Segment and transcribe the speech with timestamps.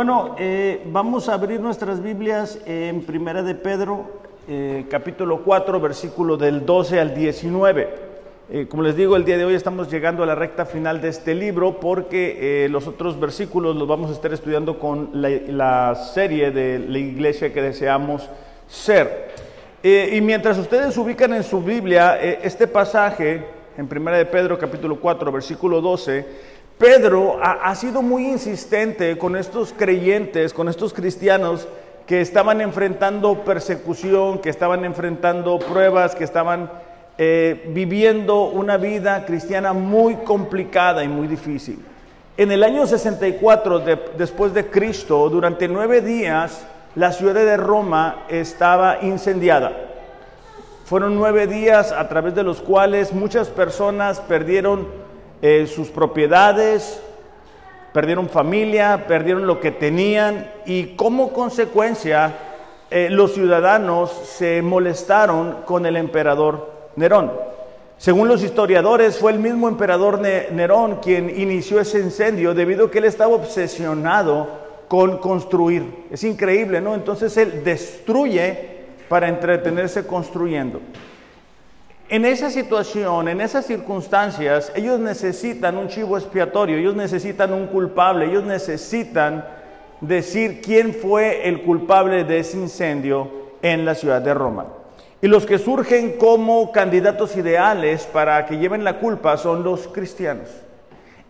[0.00, 4.06] Bueno, eh, vamos a abrir nuestras Biblias en Primera de Pedro,
[4.48, 7.88] eh, capítulo 4, versículo del 12 al 19.
[8.48, 11.10] Eh, como les digo, el día de hoy estamos llegando a la recta final de
[11.10, 16.78] este libro porque los otros versículos los vamos a estar estudiando con la, serie de
[16.78, 18.26] la iglesia que deseamos
[18.68, 19.34] ser.
[19.82, 23.44] y mientras ustedes ubican en su Biblia este pasaje,
[23.76, 26.26] en Primera de Pedro, capítulo 4, versículo 12,
[26.80, 31.68] Pedro ha, sido muy insistente con estos creyentes, con estos cristianos
[32.06, 36.70] que estaban enfrentando persecución, que estaban enfrentando pruebas, que estaban
[37.18, 41.84] eh, viviendo una vida cristiana muy complicada y muy difícil.
[42.38, 43.80] En el año 64
[44.16, 49.72] después de Cristo, durante nueve días, la ciudad de Roma estaba incendiada.
[50.86, 55.09] Fueron nueve días a través de los cuales muchas personas perdieron
[55.42, 57.00] eh, sus propiedades,
[57.92, 62.34] perdieron familia, perdieron lo que tenían y como consecuencia
[62.90, 67.32] eh, los ciudadanos se molestaron con el emperador Nerón.
[67.96, 72.98] Según los historiadores, fue el mismo emperador Nerón quien inició ese incendio debido a que
[72.98, 74.48] él estaba obsesionado
[74.88, 76.06] con construir.
[76.10, 76.94] Es increíble, ¿no?
[76.94, 80.80] Entonces él destruye para entretenerse construyendo.
[82.10, 88.26] En esa situación, en esas circunstancias, ellos necesitan un chivo expiatorio, ellos necesitan un culpable,
[88.26, 89.46] ellos necesitan
[90.00, 93.30] decir quién fue el culpable de ese incendio
[93.62, 94.66] en la ciudad de Roma.
[95.22, 100.48] Y los que surgen como candidatos ideales para que lleven la culpa son los cristianos.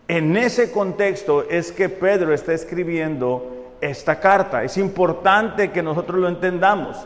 [0.07, 4.63] En ese contexto es que Pedro está escribiendo esta carta.
[4.63, 6.97] Es importante que nosotros lo entendamos.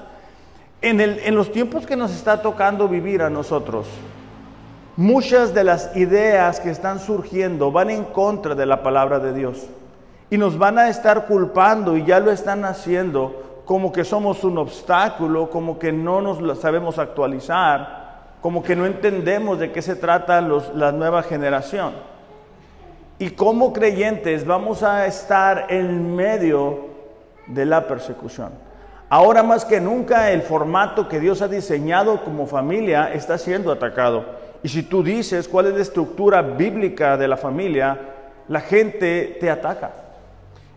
[0.81, 3.87] En, los tiempos que nos está tocando vivir a nosotros,
[4.95, 9.67] muchas de las ideas que están surgiendo van en contra de la palabra de Dios
[10.29, 14.59] y nos van a estar culpando y ya lo están haciendo como que somos un
[14.59, 20.39] obstáculo, como que no nos sabemos actualizar, como que no entendemos de qué se trata
[20.39, 21.93] la nueva generación.
[23.17, 26.89] Y como creyentes vamos a estar en medio
[27.47, 28.64] de la persecución.
[29.09, 34.25] Ahora más que nunca el formato que Dios ha diseñado como familia está siendo atacado.
[34.63, 37.99] Y si tú dices cuál es la estructura bíblica de la familia,
[38.47, 39.91] la gente te ataca.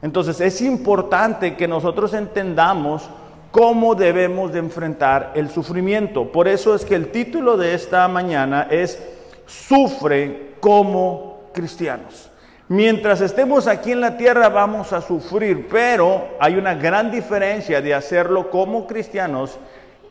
[0.03, 3.09] Entonces es importante que nosotros entendamos
[3.51, 6.31] cómo debemos de enfrentar el sufrimiento.
[6.31, 9.03] Por eso es que el título de esta mañana es
[9.47, 12.31] Sufre como cristianos.
[12.71, 17.95] Mientras estemos aquí en la tierra vamos a sufrir, pero hay una gran diferencia de
[17.95, 19.59] hacerlo como cristianos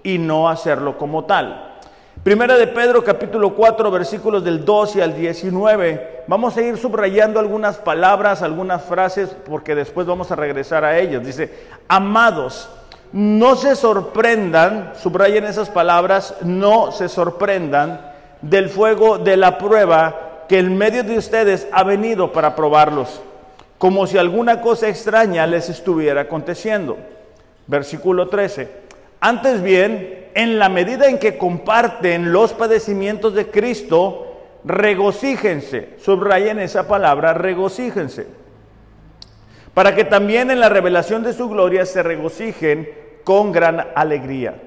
[0.01, 1.75] y no hacerlo como tal.
[2.23, 6.23] Primera de Pedro capítulo 4 versículos del 12 al 19.
[6.25, 11.23] Vamos a ir subrayando algunas palabras, algunas frases, porque después vamos a regresar a ellas.
[11.23, 11.53] Dice,
[11.87, 12.71] amados,
[13.13, 18.01] no se sorprendan, subrayen esas palabras, no se sorprendan
[18.41, 23.21] del fuego de la prueba que el medio de ustedes ha venido para probarlos,
[23.77, 26.97] como si alguna cosa extraña les estuviera aconteciendo.
[27.67, 28.69] Versículo 13.
[29.19, 36.87] Antes bien, en la medida en que comparten los padecimientos de Cristo, regocíjense, subrayen esa
[36.87, 38.27] palabra, regocíjense,
[39.73, 42.89] para que también en la revelación de su gloria se regocijen
[43.23, 44.61] con gran alegría.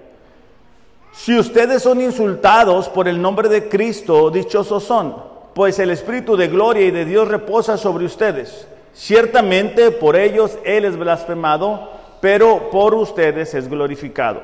[1.13, 6.49] Si ustedes son insultados por el nombre de Cristo, dichosos son pues el Espíritu de
[6.49, 8.67] gloria y de Dios reposa sobre ustedes.
[8.93, 11.91] Ciertamente por ellos Él es blasfemado,
[12.21, 14.43] pero por ustedes es glorificado.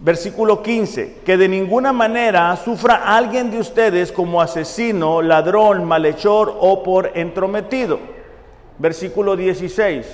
[0.00, 6.84] Versículo 15, que de ninguna manera sufra alguien de ustedes como asesino, ladrón, malhechor o
[6.84, 7.98] por entrometido.
[8.78, 10.06] Versículo 16,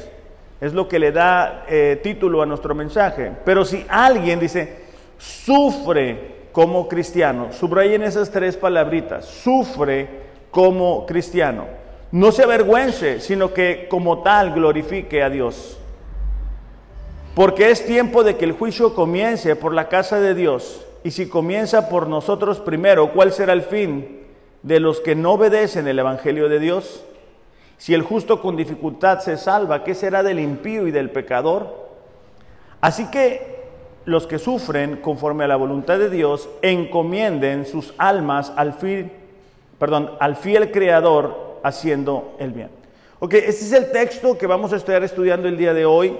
[0.62, 3.32] es lo que le da eh, título a nuestro mensaje.
[3.44, 4.84] Pero si alguien dice,
[5.18, 7.48] sufre como cristiano.
[7.52, 9.24] Subrayen esas tres palabritas.
[9.24, 10.08] Sufre
[10.52, 11.66] como cristiano.
[12.12, 15.76] No se avergüence, sino que como tal glorifique a Dios.
[17.34, 20.86] Porque es tiempo de que el juicio comience por la casa de Dios.
[21.02, 24.20] Y si comienza por nosotros primero, ¿cuál será el fin
[24.62, 27.04] de los que no obedecen el Evangelio de Dios?
[27.78, 31.88] Si el justo con dificultad se salva, ¿qué será del impío y del pecador?
[32.80, 33.53] Así que
[34.04, 39.12] los que sufren conforme a la voluntad de Dios encomienden sus almas al fiel,
[39.78, 42.68] perdón, al fiel creador haciendo el bien.
[43.20, 46.16] Ok, este es el texto que vamos a estar estudiando el día de hoy.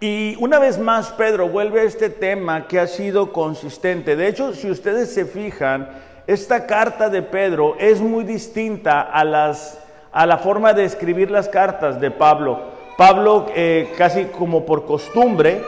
[0.00, 4.16] Y una vez más, Pedro vuelve a este tema que ha sido consistente.
[4.16, 5.88] De hecho, si ustedes se fijan,
[6.26, 9.80] esta carta de Pedro es muy distinta a las
[10.16, 12.58] a la forma de escribir las cartas de Pablo.
[12.96, 15.60] Pablo, eh, casi como por costumbre,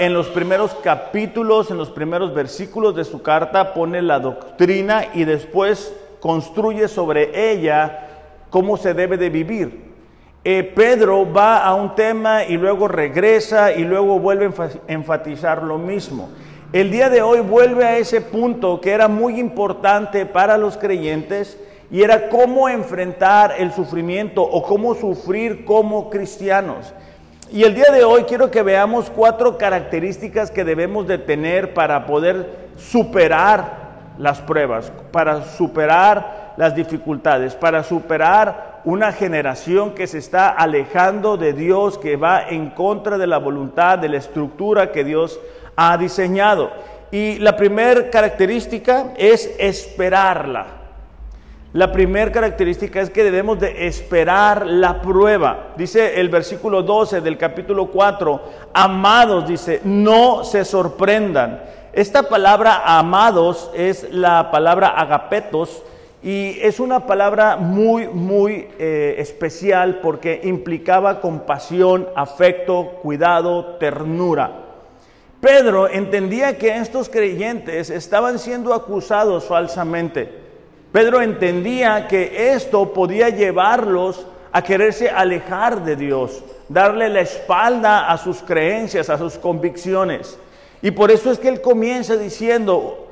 [0.00, 5.24] en los primeros capítulos, en los primeros versículos de su carta, pone la doctrina y
[5.24, 8.08] después construye sobre ella
[8.48, 9.90] cómo se debe de vivir.
[10.42, 15.76] Eh, Pedro va a un tema y luego regresa y luego vuelve a enfatizar lo
[15.76, 16.30] mismo.
[16.72, 21.58] El día de hoy vuelve a ese punto que era muy importante para los creyentes
[21.90, 26.94] y era cómo enfrentar el sufrimiento o cómo sufrir como cristianos.
[27.52, 32.06] Y el día de hoy quiero que veamos cuatro características que debemos de tener para
[32.06, 33.80] poder superar
[34.18, 41.52] las pruebas, para superar las dificultades, para superar una generación que se está alejando de
[41.52, 45.40] Dios, que va en contra de la voluntad, de la estructura que Dios
[45.74, 46.70] ha diseñado.
[47.10, 50.79] Y la primera característica es esperarla.
[51.72, 55.68] La primera característica es que debemos de esperar la prueba.
[55.76, 58.42] Dice el versículo 12 del capítulo 4,
[58.74, 61.62] amados, dice, no se sorprendan.
[61.92, 65.84] Esta palabra amados es la palabra agapetos
[66.24, 74.50] y es una palabra muy, muy eh, especial porque implicaba compasión, afecto, cuidado, ternura.
[75.40, 80.49] Pedro entendía que estos creyentes estaban siendo acusados falsamente.
[80.92, 88.18] Pedro entendía que esto podía llevarlos a quererse alejar de Dios, darle la espalda a
[88.18, 90.36] sus creencias, a sus convicciones.
[90.82, 93.06] Y por eso es que él comienza diciendo,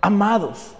[0.00, 0.74] amados.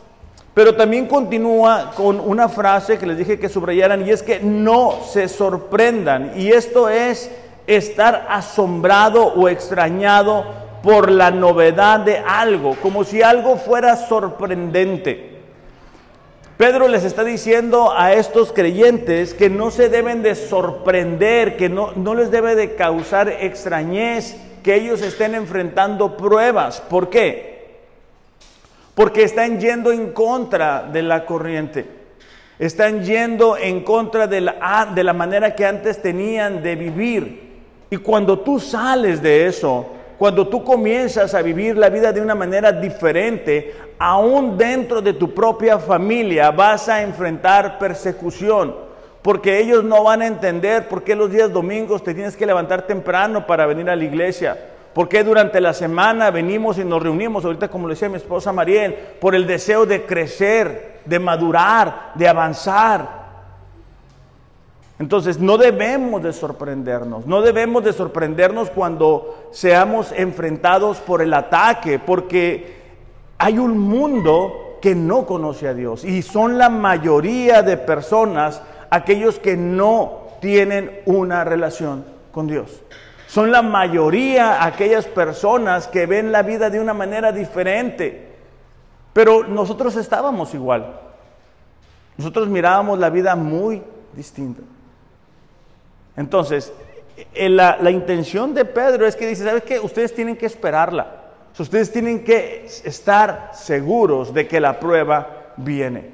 [0.52, 5.00] Pero también continúa con una frase que les dije que subrayaran y es que no
[5.02, 6.32] se sorprendan.
[6.36, 7.32] Y esto es
[7.66, 10.44] estar asombrado o extrañado
[10.84, 15.33] por la novedad de algo, como si algo fuera sorprendente.
[16.56, 21.92] Pedro les está diciendo a estos creyentes que no se deben de sorprender, que no,
[21.96, 26.80] no les debe de causar extrañez que ellos estén enfrentando pruebas.
[26.80, 27.80] ¿Por qué?
[28.94, 31.86] Porque están yendo en contra de la corriente.
[32.60, 37.52] Están yendo en contra de la, de la manera que antes tenían de vivir.
[37.90, 39.86] Y cuando tú sales de eso,
[40.18, 45.34] cuando tú comienzas a vivir la vida de una manera diferente, aún dentro de tu
[45.34, 48.74] propia familia vas a enfrentar persecución,
[49.22, 52.82] porque ellos no van a entender por qué los días domingos te tienes que levantar
[52.82, 54.56] temprano para venir a la iglesia.
[54.92, 58.52] ¿Por qué durante la semana venimos y nos reunimos, ahorita como le decía mi esposa
[58.52, 63.23] Mariel, por el deseo de crecer, de madurar, de avanzar?
[64.98, 71.98] Entonces no debemos de sorprendernos, no debemos de sorprendernos cuando seamos enfrentados por el ataque,
[71.98, 72.76] porque
[73.38, 79.38] hay un mundo que no conoce a Dios y son la mayoría de personas aquellos
[79.38, 82.82] que no tienen una relación con Dios.
[83.26, 88.28] Son la mayoría aquellas personas que ven la vida de una manera diferente.
[89.12, 91.00] Pero nosotros estábamos igual.
[92.16, 93.82] Nosotros mirábamos la vida muy
[94.12, 94.62] distinta.
[96.16, 96.72] Entonces,
[97.34, 99.78] eh, la, intención de Pedro es que dice, ¿sabes qué?
[99.78, 101.22] Ustedes tienen que esperarla.
[101.58, 106.10] Ustedes tienen que estar seguros de que la prueba viene.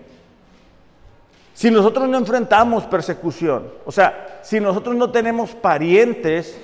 [1.55, 6.59] Si nosotros no enfrentamos persecución, o sea, si nosotros no tenemos parientes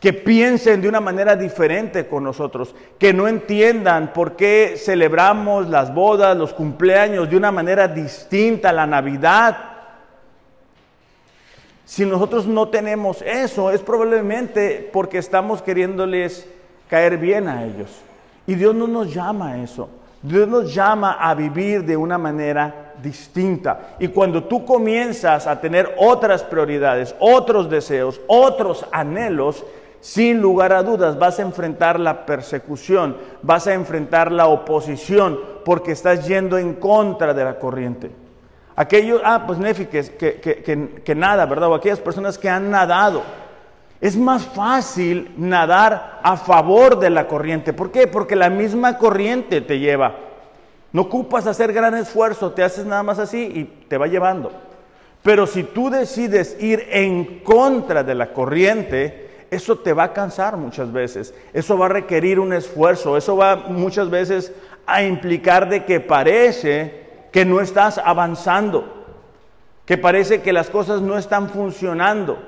[0.00, 5.94] que piensen de una manera diferente con nosotros, que no entiendan por qué celebramos las
[5.94, 9.71] bodas, los cumpleaños de una manera distinta, la Navidad,
[11.92, 16.48] si nosotros no tenemos eso, es probablemente porque estamos queriéndoles
[16.88, 17.90] caer bien a ellos.
[18.46, 19.90] Y Dios no nos llama a eso.
[20.22, 23.94] Dios nos llama a vivir de una manera distinta.
[23.98, 29.62] Y cuando tú comienzas a tener otras prioridades, otros deseos, otros anhelos,
[30.00, 35.92] sin lugar a dudas vas a enfrentar la persecución, vas a enfrentar la oposición, porque
[35.92, 38.21] estás yendo en contra de la corriente.
[38.82, 41.68] Aquellos, ah, pues Nefi, que, nada, ¿verdad?
[41.68, 43.22] O aquellas personas que han nadado.
[44.00, 47.72] Es más fácil nadar a favor de la corriente.
[47.72, 48.08] ¿Por qué?
[48.08, 50.16] Porque la misma corriente te lleva.
[50.90, 54.50] No ocupas hacer gran esfuerzo, te haces nada más así y te va llevando.
[55.22, 60.56] Pero si tú decides ir en contra de la corriente, eso te va a cansar
[60.56, 61.32] muchas veces.
[61.52, 63.16] Eso va a requerir un esfuerzo.
[63.16, 64.52] Eso va muchas veces
[64.86, 67.01] a implicar de que parece
[67.32, 68.84] que no estás avanzando,
[69.86, 72.38] que parece que las cosas no están funcionando.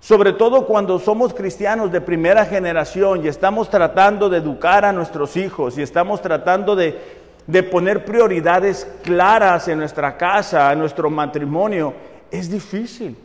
[0.00, 5.36] Sobre todo cuando somos cristianos de primera generación y estamos tratando de educar a nuestros
[5.36, 7.18] hijos y estamos tratando de,
[7.70, 11.94] poner prioridades claras en nuestra casa, en nuestro matrimonio,
[12.30, 13.16] es difícil,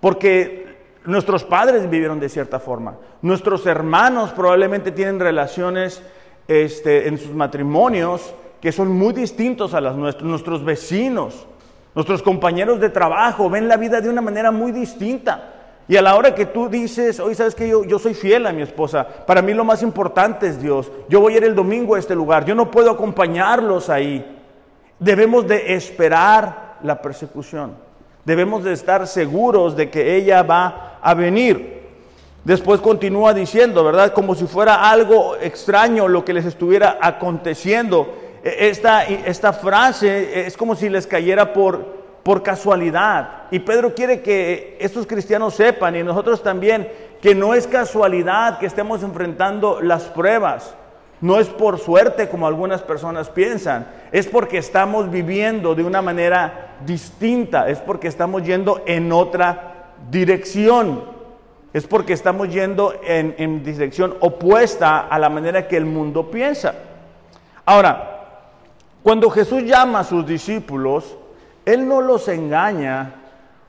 [0.00, 6.02] porque nuestros padres vivieron de cierta forma, nuestros hermanos probablemente tienen relaciones
[6.46, 11.46] este, en sus matrimonios que son muy distintos a las nuestras, nuestros vecinos,
[11.94, 15.54] nuestros compañeros de trabajo ven la vida de una manera muy distinta.
[15.88, 18.52] Y a la hora que tú dices, hoy sabes que yo, yo soy fiel a
[18.52, 20.90] mi esposa, para mí lo más importante es Dios.
[21.08, 24.36] Yo voy a ir el domingo a este lugar, yo no puedo acompañarlos ahí.
[24.98, 27.72] Debemos de esperar la persecución.
[28.24, 31.78] Debemos de estar seguros de que ella va a venir.
[32.44, 34.12] Después continúa diciendo, ¿verdad?
[34.12, 38.14] Como si fuera algo extraño lo que les estuviera aconteciendo.
[38.48, 41.84] E, esta, esta frase es como si les cayera por,
[42.22, 43.44] por casualidad.
[43.50, 46.88] Y Pedro quiere que estos cristianos sepan y nosotros también
[47.20, 50.74] que no es casualidad que estemos enfrentando las pruebas.
[51.20, 56.76] No es por suerte como algunas personas piensan, es porque estamos viviendo de una manera
[56.86, 61.02] distinta, es porque estamos yendo en otra dirección,
[61.72, 66.74] es porque estamos yendo en, dirección opuesta a la manera que el mundo piensa.
[67.64, 68.17] Ahora,
[69.08, 71.16] cuando Jesús llama a sus discípulos,
[71.64, 73.14] él no los engaña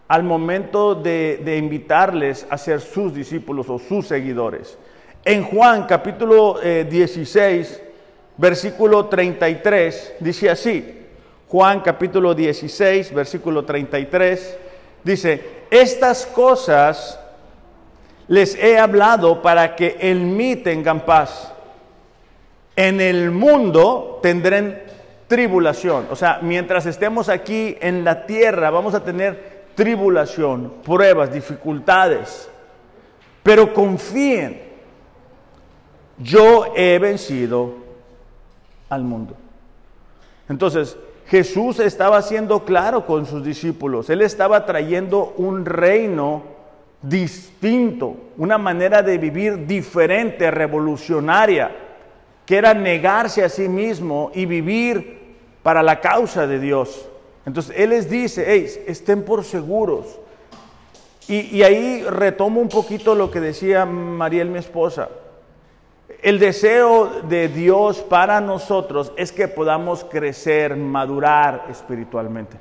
[0.10, 4.77] al momento de, invitarles a ser sus discípulos o sus seguidores.
[5.24, 7.93] En Juan capítulo 16, eh,
[8.36, 11.08] versículo 33, dice así,
[11.48, 14.58] Juan capítulo 16, versículo 33,
[15.05, 15.41] dice,
[15.72, 17.17] estas cosas
[18.27, 21.53] les he hablado para que en mí tengan paz.
[22.75, 24.88] En el mundo tendrán
[25.29, 26.07] tribulación.
[26.12, 32.50] O sea, mientras estemos aquí en la tierra vamos a tener tribulación, pruebas, dificultades.
[33.43, 34.62] Pero confíen,
[36.17, 37.75] yo he vencido
[38.89, 39.38] al mundo.
[40.50, 44.09] Entonces, Jesús estaba siendo claro con sus discípulos.
[44.09, 46.41] Él estaba trayendo un reino
[47.01, 51.71] distinto, una manera de vivir diferente, revolucionaria,
[52.45, 55.18] que era negarse a sí mismo y vivir
[55.63, 57.08] para la causa de Dios.
[57.46, 60.20] Entonces Él les dice, hey, estén por seguros.
[61.28, 65.10] Y, ahí retomo un poquito lo que decía Mariel, mi esposa.
[66.24, 72.58] El deseo de Dios para nosotros es que podamos crecer, madurar espiritualmente.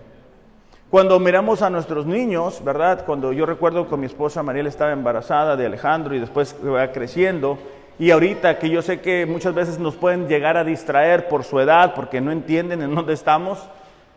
[0.90, 3.06] Cuando miramos a nuestros niños, ¿verdad?
[3.06, 7.58] Cuando yo recuerdo que mi esposa Mariel estaba embarazada de Alejandro y después va creciendo,
[7.98, 11.58] y ahorita que yo sé que muchas veces nos pueden llegar a distraer por su
[11.58, 13.58] edad, porque no entienden en dónde estamos,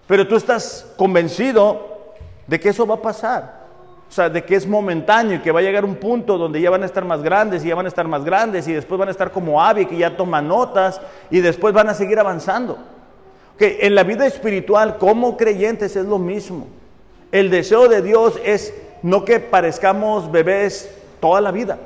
[0.05, 2.13] pero tú estás convencido
[2.45, 3.61] de que eso va a pasar.
[4.07, 6.69] O sea, de que es momentáneo y que va a llegar un punto donde ya
[6.69, 9.07] van a estar más grandes y ya van a estar más grandes y después van
[9.07, 10.99] a estar como Avi que ya toma notas
[11.31, 12.77] y después van a seguir avanzando.
[13.57, 16.67] Que en la vida espiritual como creyentes es lo mismo.
[17.31, 21.79] El deseo de Dios es no que parezcamos bebés toda la vida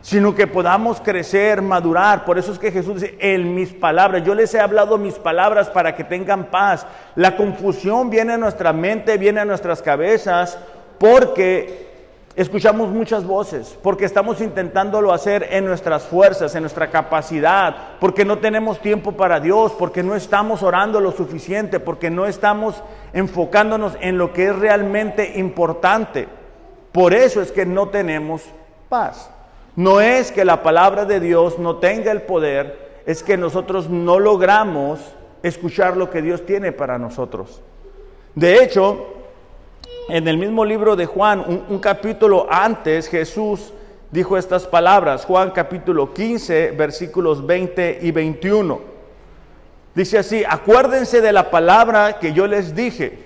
[0.00, 2.24] sino que podamos crecer, madurar.
[2.24, 5.68] Por eso es que Jesús dice, en mis palabras, yo les he hablado mis palabras
[5.68, 6.86] para que tengan paz.
[7.14, 10.58] La confusión viene a nuestra mente, viene a nuestras cabezas,
[10.98, 11.88] porque
[12.36, 18.38] escuchamos muchas voces, porque estamos intentándolo hacer en nuestras fuerzas, en nuestra capacidad, porque no
[18.38, 24.18] tenemos tiempo para Dios, porque no estamos orando lo suficiente, porque no estamos enfocándonos en
[24.18, 26.28] lo que es realmente importante.
[26.92, 28.42] Por eso es que no tenemos
[28.88, 29.30] paz.
[29.78, 34.18] No es que la palabra de Dios no tenga el poder, es que nosotros no
[34.18, 34.98] logramos
[35.40, 37.60] escuchar lo que Dios tiene para nosotros.
[38.34, 39.06] De hecho,
[40.08, 43.72] en el mismo libro de Juan, un, capítulo antes, Jesús
[44.10, 48.80] dijo estas palabras, Juan capítulo 15, versículos 20 y 21.
[49.94, 53.16] Dice así, acuérdense de la palabra que yo les dije.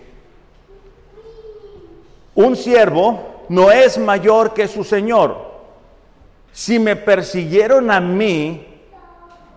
[2.35, 5.52] Un siervo no es mayor que su Señor
[6.53, 8.67] si me persiguieron a mí,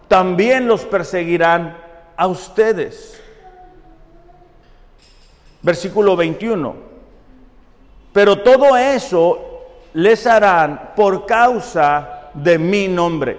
[0.08, 1.78] también los perseguirán
[2.16, 3.22] a ustedes.
[5.62, 6.76] Versículo 21.
[8.14, 9.40] Pero todo eso
[9.94, 13.38] les harán por causa de mi nombre,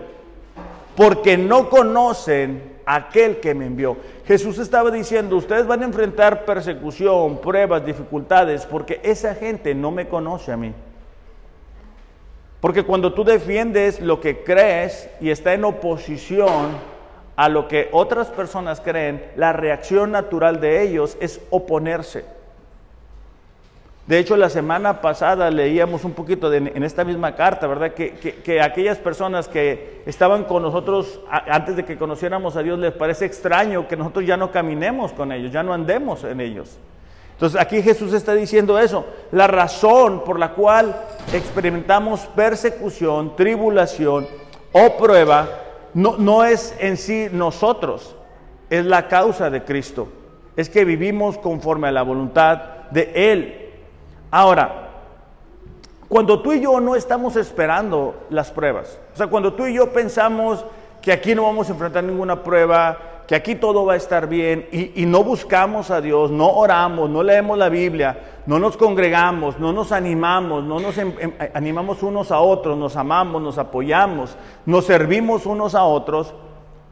[0.94, 3.96] porque no conocen aquel que me envió.
[4.26, 10.08] Jesús estaba diciendo, ustedes van a enfrentar persecución, pruebas, dificultades, porque esa gente no me
[10.08, 10.72] conoce a mí.
[12.66, 16.70] Porque cuando tú defiendes lo que crees y está en oposición
[17.36, 22.24] a lo que otras personas creen, la reacción natural de ellos es oponerse.
[24.08, 27.94] De hecho, la semana pasada leíamos un poquito en esta misma carta, ¿verdad?
[27.94, 32.94] Que, que, aquellas personas que estaban con nosotros antes de que conociéramos a Dios les
[32.94, 36.76] parece extraño que nosotros ya no caminemos con ellos, ya no andemos en ellos.
[37.36, 39.04] Entonces aquí Jesús está diciendo eso.
[39.30, 40.96] La razón por la cual
[41.34, 44.26] experimentamos persecución, tribulación
[44.72, 45.46] o prueba
[45.92, 48.16] no, no es en sí nosotros,
[48.70, 50.08] es la causa de Cristo.
[50.56, 53.70] Es que vivimos conforme a la voluntad de Él.
[54.30, 54.88] Ahora,
[56.08, 59.92] cuando tú y yo no estamos esperando las pruebas, o sea, cuando tú y yo
[59.92, 60.64] pensamos
[61.02, 64.68] que aquí no vamos a enfrentar ninguna prueba, que aquí todo va a estar bien
[64.70, 69.72] y, no buscamos a Dios, no oramos, no leemos la Biblia, no nos congregamos, no
[69.72, 74.84] nos animamos, no nos em, em, animamos unos a otros, nos amamos, nos apoyamos, nos
[74.84, 76.34] servimos unos a otros,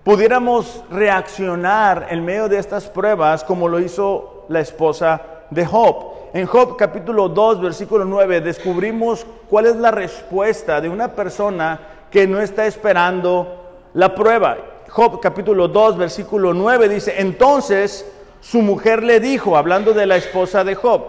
[0.03, 6.15] pudiéramos reaccionar en medio de estas pruebas como lo hizo la esposa de Job.
[6.35, 11.79] En Job capítulo 2, versículo 9, descubrimos cuál es la respuesta de una persona
[12.11, 13.47] que no está esperando
[13.95, 14.57] la prueba.
[14.95, 18.09] Job capítulo 2, versículo 9 dice, entonces
[18.41, 21.03] su mujer le dijo, hablando de la esposa de Job,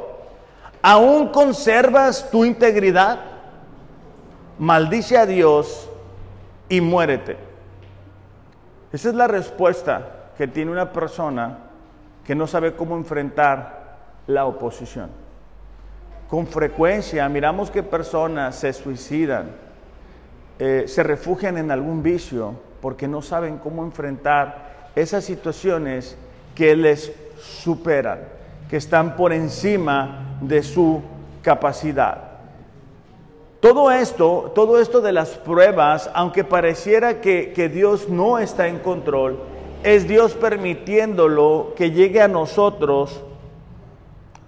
[0.82, 3.20] ¿aún conservas tu integridad?
[4.58, 5.88] Maldice a Dios
[6.68, 7.38] y muérete.
[8.92, 11.60] Esa es la respuesta que tiene una persona
[12.26, 15.12] que no sabe cómo enfrentar la oposición.
[16.28, 19.52] Con frecuencia miramos que personas se suicidan,
[20.58, 26.16] eh, se refugian en algún vicio porque no saben cómo enfrentar esas situaciones
[26.54, 27.12] que les
[27.42, 28.20] superan,
[28.70, 31.02] que están por encima de su
[31.42, 32.34] capacidad.
[33.60, 38.78] Todo esto, todo esto de las pruebas, aunque pareciera que, que Dios no está en
[38.78, 39.40] control,
[39.82, 43.20] es Dios permitiéndolo que llegue a nosotros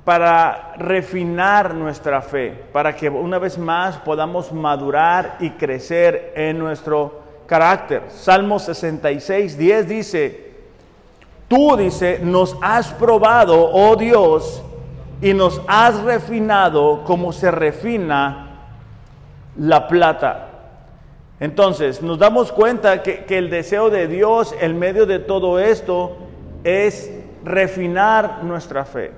[0.06, 7.25] para refinar nuestra fe, para que una vez más podamos madurar y crecer en nuestro
[7.48, 8.03] carácter.
[8.10, 10.51] Salmo 66, 10 dice,
[11.48, 14.62] tú dice, nos has probado, oh Dios,
[15.22, 18.68] y nos has refinado como se refina
[19.57, 20.44] la plata.
[21.40, 26.18] Entonces, nos damos cuenta que, el deseo de Dios en medio de todo esto
[26.64, 27.12] es
[27.44, 29.12] refinar nuestra fe,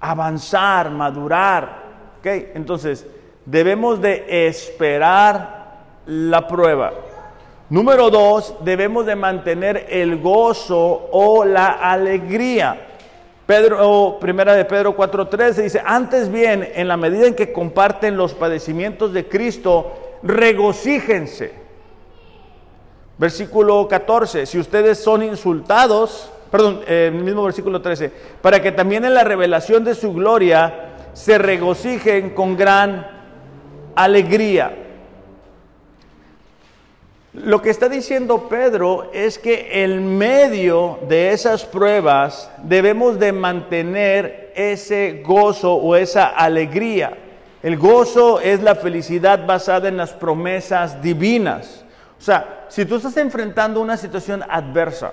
[0.00, 1.82] avanzar, madurar.
[2.18, 2.52] ¿okay?
[2.54, 3.06] Entonces,
[3.44, 6.92] debemos de esperar la prueba.
[7.70, 12.88] Número dos, debemos de mantener el gozo o la alegría.
[13.46, 18.34] Pedro, primera de Pedro 4:13 dice, antes bien, en la medida en que comparten los
[18.34, 21.52] padecimientos de Cristo, regocíjense.
[23.16, 28.10] Versículo 14, si ustedes son insultados, perdón, el mismo versículo 13,
[28.42, 33.06] para que también en la revelación de su gloria se regocijen con gran
[33.94, 34.79] alegría.
[37.32, 44.52] Lo que está diciendo Pedro es que en medio de esas pruebas debemos de mantener
[44.56, 47.16] ese gozo o esa alegría.
[47.62, 51.84] El gozo es la felicidad basada en las promesas divinas.
[52.18, 55.12] O sea, si tú estás enfrentando una situación adversa,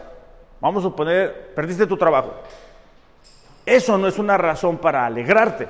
[0.60, 2.34] vamos a suponer, perdiste tu trabajo,
[3.63, 5.65] eso no es una razón para alegrarte.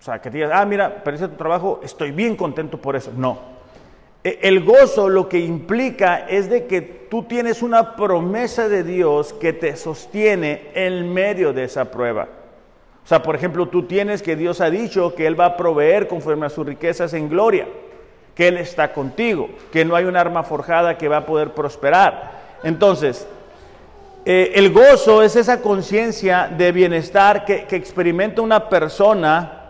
[0.00, 3.12] O sea, que digas, ah, mira, perdiste tu trabajo, estoy bien contento por eso.
[3.14, 3.55] No.
[4.24, 9.32] E, el gozo lo que implica es de que tú tienes una promesa de Dios
[9.32, 12.28] que te sostiene en medio de esa prueba.
[13.04, 16.08] O sea, por ejemplo, tú tienes que Dios ha dicho que Él va a proveer
[16.08, 17.68] conforme a sus riquezas en gloria,
[18.34, 22.32] que Él está contigo, que no hay un arma forjada que va a poder prosperar.
[22.64, 23.28] Entonces,
[24.24, 29.62] eh, el gozo es esa conciencia de bienestar que, que experimenta una persona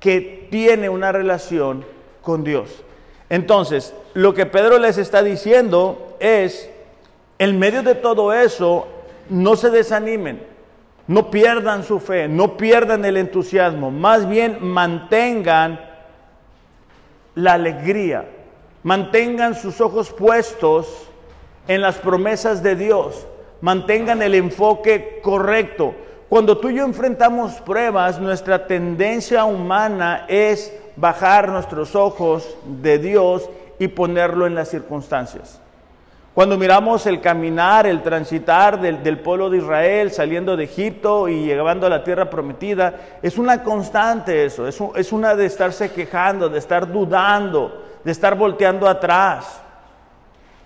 [0.00, 1.84] que tiene una relación
[2.20, 2.82] con Dios.
[3.32, 6.68] Entonces, lo que Pedro les está diciendo es,
[7.38, 8.86] en medio de todo eso,
[9.30, 10.42] no se desanimen,
[11.06, 15.80] no pierdan su fe, no pierdan el entusiasmo, más bien mantengan
[17.34, 18.28] la alegría,
[18.82, 21.08] mantengan sus ojos puestos
[21.68, 23.26] en las promesas de Dios,
[23.62, 25.94] mantengan el enfoque correcto.
[26.28, 33.48] Cuando tú y yo enfrentamos pruebas, nuestra tendencia humana es bajar nuestros ojos de Dios
[33.78, 35.60] y ponerlo en las circunstancias.
[36.34, 41.86] Cuando miramos el caminar, el transitar del, pueblo de Israel saliendo de Egipto y llegando
[41.86, 46.58] a la tierra prometida, es una constante eso, es, es una de estarse quejando, de
[46.58, 49.60] estar dudando, de estar volteando atrás.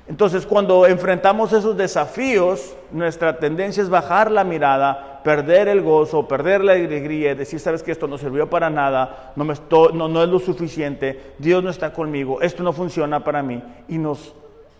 [0.08, 6.62] Entonces, cuando enfrentamos esos desafíos, nuestra tendencia es bajar la mirada, perder el gozo, perder
[6.62, 9.54] la alegría, decir, sabes que esto no sirvió para nada, no, me
[9.92, 14.32] no es lo suficiente, Dios no está conmigo, esto no funciona para mí, y nos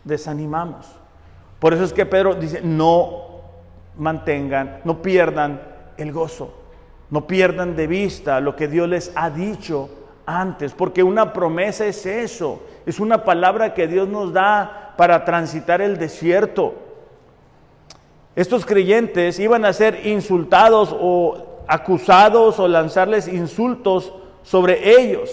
[0.04, 0.87] desanimamos.
[1.59, 3.40] Por eso es que Pedro dice, no
[3.98, 5.61] mantengan, no pierdan
[5.96, 6.54] el gozo.
[7.11, 9.90] No pierdan de vista lo que Dios les ha dicho
[10.26, 15.80] antes, porque una promesa es eso, es una palabra que Dios nos da para transitar
[15.80, 16.86] el desierto.
[18.37, 25.31] Estos creyentes iban a ser insultados o acusados o lanzarles insultos sobre ellos.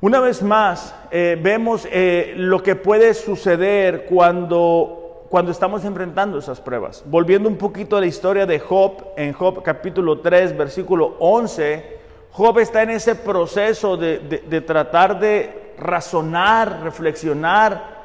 [0.00, 6.60] Una vez más, eh, vemos eh, lo que puede suceder cuando, cuando estamos enfrentando esas
[6.60, 7.02] pruebas.
[7.04, 11.98] Volviendo un poquito a la historia de Job, en Job capítulo 3, versículo 11,
[12.30, 17.97] Job está en ese proceso de, de, tratar de razonar, reflexionar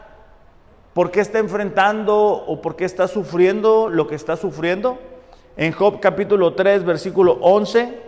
[0.93, 4.99] por qué está enfrentando o por qué está sufriendo lo que está sufriendo.
[5.57, 7.99] En Job capítulo 3, versículo 11,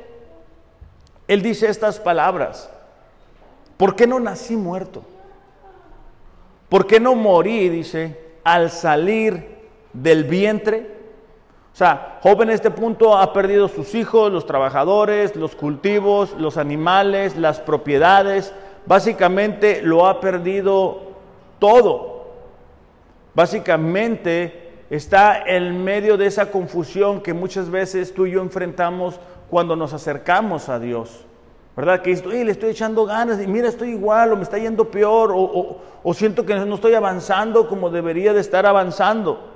[1.28, 2.70] él dice estas palabras.
[3.78, 5.04] ¿Por qué no nací muerto?
[6.70, 9.58] ¿Por qué no morí, dice, al salir
[9.94, 10.96] del vientre?
[11.74, 16.58] O sea, Job en este punto ha perdido sus hijos, los trabajadores, los cultivos, los
[16.58, 18.54] animales, las propiedades.
[18.86, 21.02] Básicamente lo ha perdido
[21.60, 22.15] todo.
[23.36, 29.20] Básicamente está en medio de esa confusión que muchas veces tú y yo enfrentamos
[29.50, 31.26] cuando nos acercamos a Dios.
[31.76, 32.02] ¿Verdad?
[32.02, 35.34] Que estoy, le estoy echando ganas y mira, estoy igual o me está yendo peor
[35.36, 39.52] o, o siento que no estoy avanzando como debería de estar avanzando.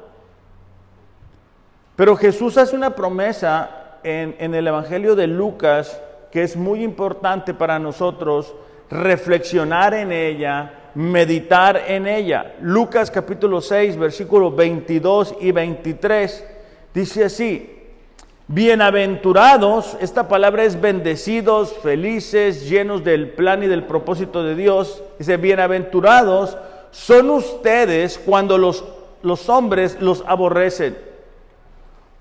[1.96, 7.80] Pero Jesús hace una promesa en, el Evangelio de Lucas que es muy importante para
[7.80, 8.56] nosotros
[8.90, 12.56] reflexionar en ella, meditar en ella.
[12.62, 16.46] Lucas capítulo 6, versículos 22 y 23
[16.94, 17.78] dice así,
[18.48, 25.04] bienaventurados, esta palabra es bendecidos, felices, llenos del plan y del propósito de Dios.
[25.18, 26.58] Dice, bienaventurados
[26.92, 28.84] son ustedes cuando los,
[29.22, 31.10] los hombres los aborrecen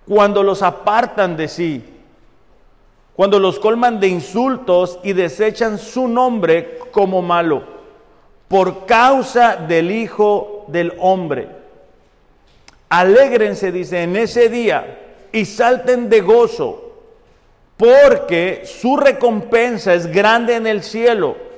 [0.08, 1.84] cuando los apartan de sí,
[3.14, 7.62] cuando los colman de insultos y desechan su nombre como malo,
[8.48, 11.48] por causa del Hijo del Hombre.
[12.88, 14.98] Alégrense, dice, en ese día
[15.30, 16.94] y salten de gozo,
[17.76, 21.48] porque su recompensa es grande en el cielo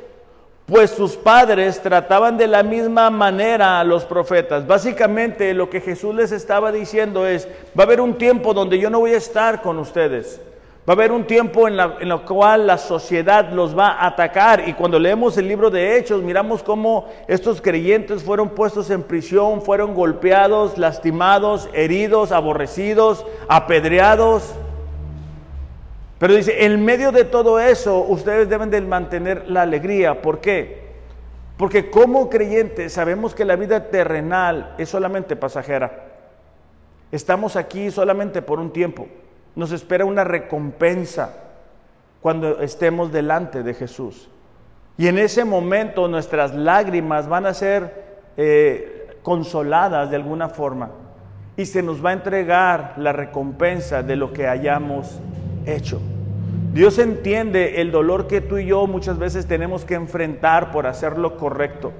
[0.70, 4.66] pues sus padres trataban de la misma manera a los profetas.
[4.66, 8.88] Básicamente lo que Jesús les estaba diciendo es, va a haber un tiempo donde yo
[8.88, 10.40] no voy a estar con ustedes.
[10.88, 14.66] Va a haber un tiempo en, la, el cual la sociedad los va a atacar.
[14.66, 19.60] Y cuando leemos el libro de Hechos, miramos cómo estos creyentes fueron puestos en prisión,
[19.60, 24.54] fueron golpeados, lastimados, heridos, aborrecidos, apedreados.
[26.18, 30.22] Pero dice, en medio de todo eso, ustedes deben de mantener la alegría.
[30.22, 30.80] ¿Por qué?
[31.58, 36.04] Porque como creyentes sabemos que la vida terrenal es solamente pasajera.
[37.12, 39.08] Estamos aquí solamente por un tiempo.
[39.54, 41.34] Nos espera una recompensa
[42.20, 44.28] cuando estemos delante de Jesús.
[44.96, 50.90] Y en ese momento nuestras lágrimas van a ser eh, consoladas de alguna forma.
[51.56, 55.18] Y se nos va a entregar la recompensa de lo que hayamos
[55.66, 56.00] hecho.
[56.72, 61.18] Dios entiende el dolor que tú y yo muchas veces tenemos que enfrentar por hacer
[61.18, 61.92] lo correcto.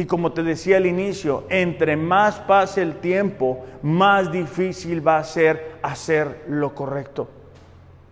[0.00, 5.24] Y como te decía al inicio, entre más pase el tiempo, más difícil va a
[5.24, 7.28] ser hacer lo correcto.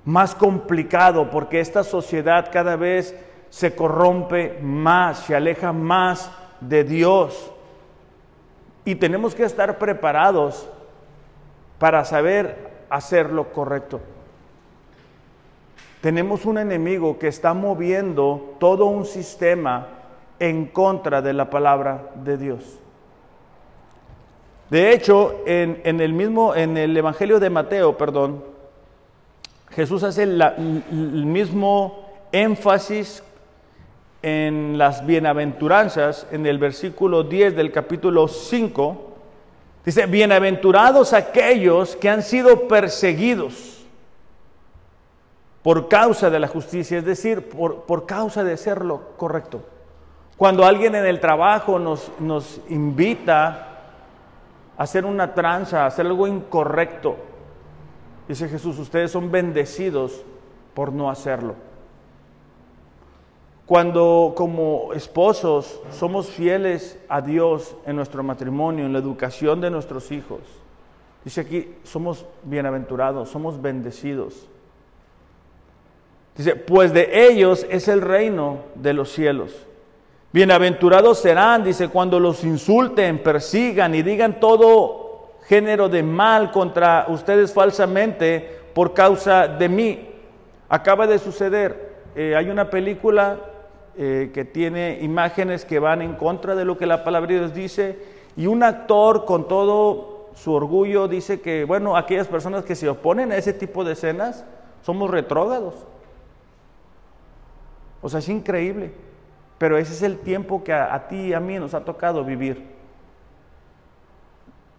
[0.04, 3.16] Más complicado porque esta sociedad cada vez
[3.48, 7.52] se corrompe más, se aleja más de Dios.
[8.84, 10.68] Y tenemos que estar preparados
[11.78, 14.02] para saber hacer lo correcto.
[16.02, 19.97] Tenemos un enemigo que está moviendo todo un sistema
[20.38, 22.78] en contra de la palabra de Dios.
[24.70, 28.44] De hecho, en, el mismo, en el Evangelio de Mateo, perdón,
[29.70, 33.22] Jesús hace el mismo énfasis
[34.22, 39.14] en las bienaventuranzas, en el versículo 10 del capítulo 5,
[39.84, 43.86] dice, bienaventurados aquellos que han sido perseguidos
[45.62, 49.62] por causa de la justicia, es decir, por, por causa de ser lo correcto.
[50.38, 53.80] Cuando alguien en el trabajo nos, nos invita
[54.76, 57.16] a hacer una tranza, a hacer algo incorrecto,
[58.28, 60.24] dice Jesús, ustedes son bendecidos
[60.74, 61.56] por no hacerlo.
[63.66, 70.12] Cuando como esposos somos fieles a Dios en nuestro matrimonio, en la educación de nuestros
[70.12, 70.38] hijos,
[71.24, 74.46] dice aquí, somos bienaventurados, somos bendecidos.
[76.36, 79.67] Dice, pues de ellos es el reino de los cielos.
[80.30, 87.54] Bienaventurados serán, dice, cuando los insulten, persigan y digan todo género de mal contra ustedes
[87.54, 90.10] falsamente por causa de mí.
[90.68, 91.96] Acaba de suceder.
[92.14, 93.38] Eh, hay una película
[93.96, 97.54] eh, que tiene imágenes que van en contra de lo que la palabra de Dios
[97.54, 97.98] dice
[98.36, 103.32] y un actor con todo su orgullo dice que, bueno, aquellas personas que se oponen
[103.32, 104.44] a ese tipo de escenas
[104.82, 105.74] somos retrógados.
[108.02, 109.07] O sea, es increíble.
[109.58, 112.64] Pero ese es el tiempo que a, ti y a mí nos ha tocado vivir.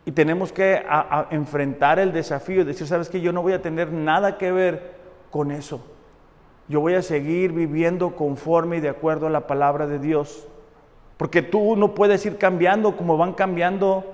[0.05, 0.83] Y tenemos que
[1.29, 4.93] enfrentar el desafío, decir, sabes que yo no voy a tener nada que ver
[5.29, 5.85] con eso.
[6.69, 10.47] Yo voy a seguir viviendo conforme y de acuerdo a la palabra de Dios.
[11.17, 14.05] Porque tú no puedes ir cambiando como van cambiando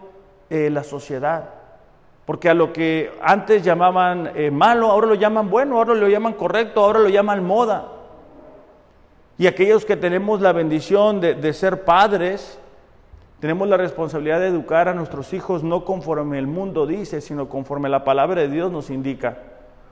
[0.50, 1.50] eh, la sociedad.
[2.26, 6.34] Porque a lo que antes llamaban eh, malo, ahora lo llaman bueno, ahora lo llaman
[6.34, 7.92] correcto, ahora lo llaman moda.
[9.38, 12.60] Y aquellos que tenemos la bendición de, de ser padres,
[13.40, 17.90] tenemos la responsabilidad de educar a nuestros hijos no conforme el mundo dice, sino conforme
[17.90, 19.38] la palabra de Dios nos indica.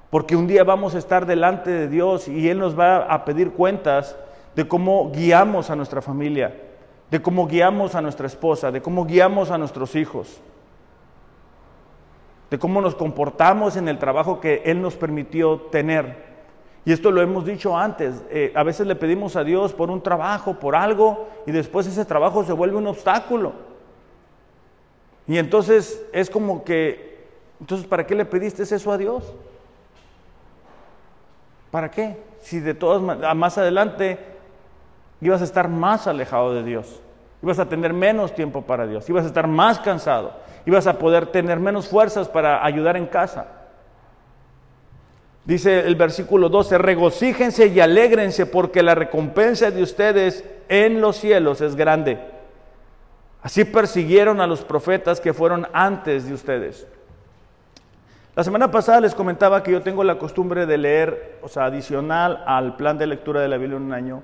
[0.10, 3.52] Porque un día vamos a estar delante de Dios y Él nos va a pedir
[3.52, 4.16] cuentas
[4.56, 6.56] de cómo guiamos a nuestra familia,
[7.10, 10.40] de cómo guiamos a nuestra esposa, de cómo guiamos a nuestros hijos,
[12.50, 16.33] de cómo nos comportamos en el trabajo que Él nos permitió tener.
[16.86, 20.02] Y esto lo hemos dicho antes, eh, a veces le pedimos a Dios por un
[20.02, 23.54] trabajo, por algo, y después ese trabajo se vuelve un obstáculo.
[25.26, 27.26] Y entonces es como que,
[27.62, 29.34] entonces, ¿para qué le pediste eso a Dios?
[31.72, 32.18] ¿Para qué?
[32.42, 34.20] Si de todas más adelante
[35.22, 37.00] ibas a estar más alejado de Dios,
[37.42, 40.34] ibas a tener menos tiempo para Dios, ibas a estar más cansado,
[40.66, 43.48] ibas a poder tener menos fuerzas para ayudar en casa.
[45.46, 51.60] Dice el versículo 12, regocíjense y alégrense porque la recompensa de ustedes en los cielos
[51.60, 52.18] es grande.
[53.42, 56.88] Así persiguieron a los profetas que fueron antes de ustedes.
[58.36, 62.42] La semana pasada les comentaba que yo tengo la costumbre de leer, o sea, adicional
[62.48, 64.24] al plan de lectura de la Biblia en un año,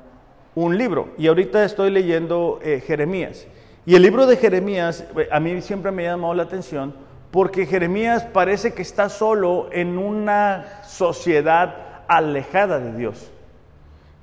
[0.56, 1.10] un libro.
[1.18, 3.46] Y ahorita estoy leyendo eh, Jeremías.
[3.86, 6.94] Y el libro de Jeremías eh, a mí siempre me ha llamado la atención
[7.32, 11.76] porque Jeremías parece que está solo en una sociedad
[12.08, 13.32] alejada de Dios.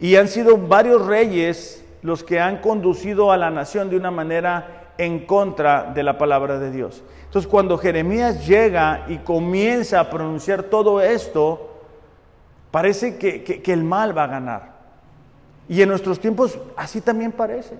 [0.00, 4.92] Y han sido varios reyes los que han conducido a la nación de una manera
[4.98, 7.02] en contra de la palabra de Dios.
[7.24, 11.70] Entonces cuando Jeremías llega y comienza a pronunciar todo esto,
[12.70, 14.76] parece que, que el mal va a ganar.
[15.68, 17.76] Y en nuestros tiempos así también parece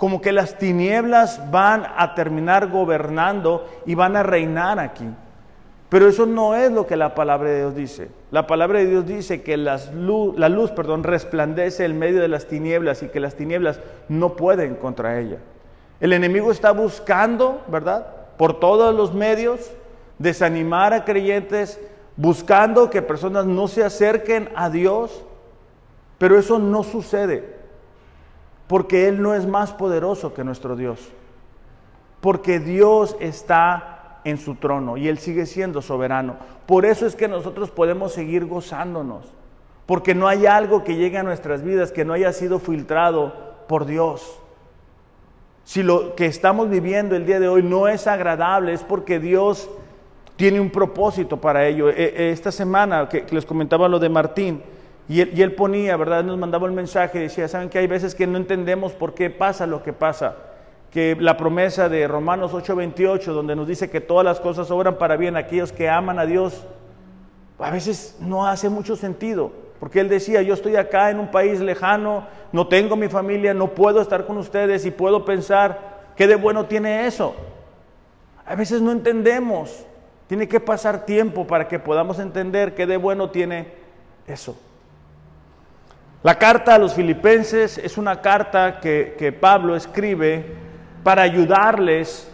[0.00, 5.04] como que las tinieblas van a terminar gobernando y van a reinar aquí.
[5.90, 8.08] Pero eso no es lo que la palabra de Dios dice.
[8.30, 13.02] La palabra de Dios dice que la luz perdón, resplandece en medio de las tinieblas
[13.02, 15.36] y que las tinieblas no pueden contra ella.
[16.00, 18.06] El enemigo está buscando, ¿verdad?
[18.38, 19.70] Por todos los medios,
[20.18, 21.78] desanimar a creyentes,
[22.16, 25.26] buscando que personas no se acerquen a Dios,
[26.16, 27.59] pero eso no sucede
[28.70, 31.00] porque Él no es más poderoso que nuestro Dios,
[32.20, 36.36] porque Dios está en su trono y Él sigue siendo soberano.
[36.66, 39.26] Por eso es que nosotros podemos seguir gozándonos,
[39.86, 43.34] porque no hay algo que llegue a nuestras vidas que no haya sido filtrado
[43.66, 44.38] por Dios.
[45.64, 49.68] Si lo que estamos viviendo el día de hoy no es agradable, es porque Dios
[50.36, 51.90] tiene un propósito para ello.
[51.90, 54.62] E, e, esta semana que les comentaba lo de Martín,
[55.12, 56.22] y él, ponía, ¿verdad?
[56.22, 59.66] Nos mandaba el mensaje, decía, ¿saben que hay veces que no entendemos por qué pasa
[59.66, 60.36] lo que pasa?
[60.92, 65.16] Que la promesa de Romanos 8:28, donde nos dice que todas las cosas obran para
[65.16, 66.64] bien a aquellos que aman a Dios,
[67.58, 69.50] a veces no hace mucho sentido.
[69.80, 73.74] Porque él decía, yo estoy acá en un país lejano, no tengo mi familia, no
[73.74, 77.34] puedo estar con ustedes y puedo pensar, ¿qué de bueno tiene eso?
[78.46, 79.84] A veces no entendemos.
[80.28, 83.72] Tiene que pasar tiempo para que podamos entender qué de bueno tiene
[84.28, 84.56] eso.
[86.22, 90.44] La carta a los filipenses es una carta que, Pablo escribe
[91.02, 92.30] para ayudarles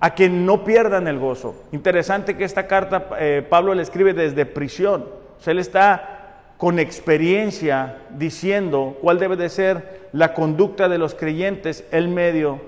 [0.00, 1.54] a que no pierdan el gozo.
[1.70, 5.04] Interesante que esta carta eh, Pablo le escribe desde prisión.
[5.38, 11.14] O sea, él está con experiencia diciendo cuál debe de ser la conducta de los
[11.14, 12.60] creyentes en medio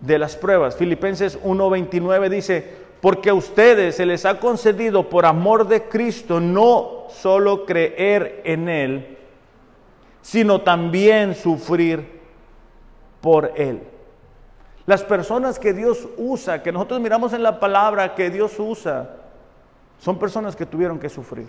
[0.00, 0.76] de las pruebas.
[0.76, 2.64] Filipenses 1:29 dice,
[3.00, 8.68] porque a ustedes se les ha concedido por amor de Cristo no solo creer en
[8.68, 9.17] Él,
[10.28, 12.20] sino también sufrir
[13.22, 13.80] por Él.
[14.84, 19.16] Las personas que Dios usa, que nosotros miramos en la palabra que Dios usa,
[19.98, 21.48] son personas que tuvieron que sufrir.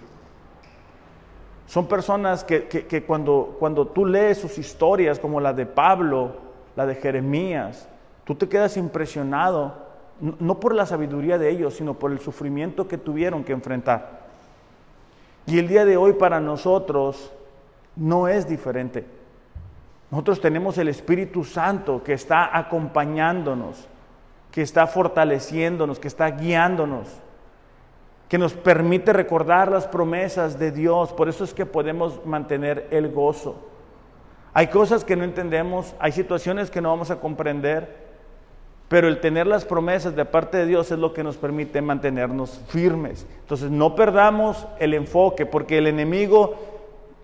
[1.68, 6.38] Son personas que, cuando, cuando tú lees sus historias, como la de Pablo,
[6.78, 7.86] la de Jeremías,
[8.24, 9.74] tú te quedas impresionado,
[10.22, 14.22] no por la sabiduría de ellos, sino por el sufrimiento que tuvieron que enfrentar.
[15.48, 17.34] Y el día de hoy para nosotros
[18.00, 19.06] no es diferente.
[20.10, 23.88] Nosotros tenemos el Espíritu Santo que está acompañándonos,
[24.52, 27.08] que está fortaleciéndonos, que está guiándonos,
[28.28, 31.14] que nos permite recordar las promesas de Dios.
[31.14, 33.68] Por eso es que podemos mantener el gozo.
[34.54, 38.10] Hay cosas que no entendemos, hay situaciones que no vamos a comprender,
[38.88, 42.60] pero el tener las promesas de parte de Dios es lo que nos permite mantenernos
[42.68, 43.28] firmes.
[43.42, 46.56] Entonces no perdamos el enfoque, porque el enemigo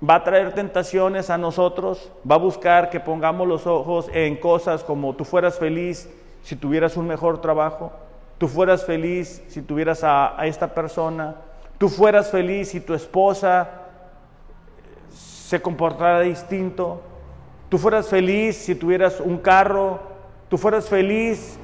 [0.01, 4.83] va a traer tentaciones a nosotros, va a buscar que pongamos los ojos en cosas
[4.83, 6.09] como tú fueras feliz
[6.43, 7.91] si tuvieras un mejor trabajo,
[8.37, 11.35] tú fueras feliz si tuvieras a, esta persona,
[11.77, 13.69] tú fueras feliz si tu esposa
[15.09, 17.01] se comportara distinto,
[17.69, 19.99] tú fueras feliz si tuvieras un carro,
[20.49, 21.57] tú fueras feliz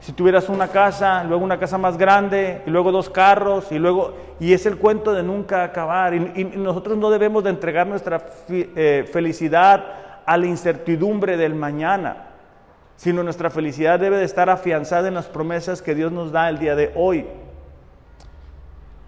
[0.00, 4.14] si tuvieras una casa, luego una casa más grande, y luego dos carros, y luego,
[4.38, 6.14] y es el cuento de nunca acabar.
[6.14, 9.84] Y, nosotros no debemos de entregar nuestra eh, felicidad
[10.24, 12.28] a la incertidumbre del mañana,
[12.96, 16.58] sino nuestra felicidad debe de estar afianzada en las promesas que Dios nos da el
[16.58, 17.26] día de hoy.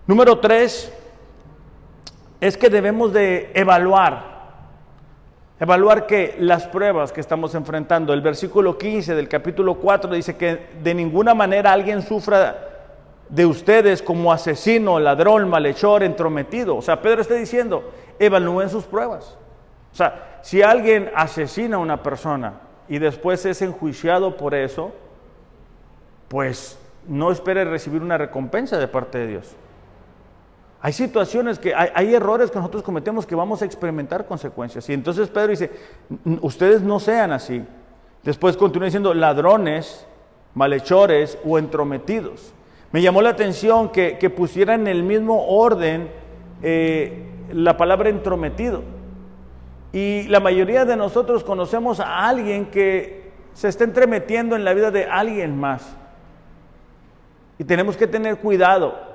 [0.07, 0.93] Número tres,
[2.41, 4.38] es que debemos de evaluar
[5.61, 10.69] Evaluar que las pruebas que estamos enfrentando, el versículo 15 del capítulo 4 dice que
[10.83, 12.69] de ninguna manera alguien sufra
[13.29, 16.77] de ustedes como asesino, ladrón, malhechor, entrometido.
[16.77, 17.91] O sea, Pedro está diciendo,
[18.21, 19.37] evalúen sus pruebas.
[19.93, 24.93] O sea, si alguien asesina a una persona y después es enjuiciado por eso,
[26.29, 29.57] pues no espere recibir una recompensa de parte de Dios.
[30.81, 34.89] Hay situaciones que, hay, errores que nosotros cometemos que vamos a experimentar consecuencias.
[34.89, 35.73] Y entonces Pedro dice,
[36.41, 37.65] ustedes no sean así.
[38.23, 40.07] Después continúa diciendo ladrones,
[40.55, 42.53] malhechores o entrometidos.
[42.93, 46.11] Me llamó la atención que, pusiera en el mismo orden
[46.63, 48.83] eh, la palabra entrometido.
[49.93, 54.93] Y la mayoría de nosotros conocemos a alguien que se está entremetiendo en la vida
[54.93, 55.97] de alguien más.
[57.59, 59.08] Y tenemos que tener cuidado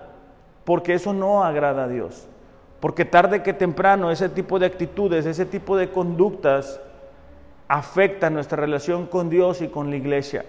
[0.66, 2.28] porque eso no agrada a Dios.
[2.80, 6.80] Porque tarde que temprano ese tipo de actitudes, ese tipo de conductas
[7.68, 10.46] afectan nuestra relación con Dios y con la iglesia.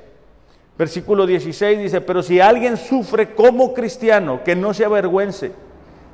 [0.76, 5.52] Versículo 16 dice, pero si alguien sufre como cristiano, que no se avergüence,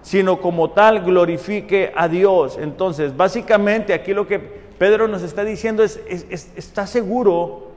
[0.03, 2.59] sino como tal glorifique a Dios.
[2.61, 7.71] Entonces, básicamente aquí lo que Pedro nos está diciendo es, está seguro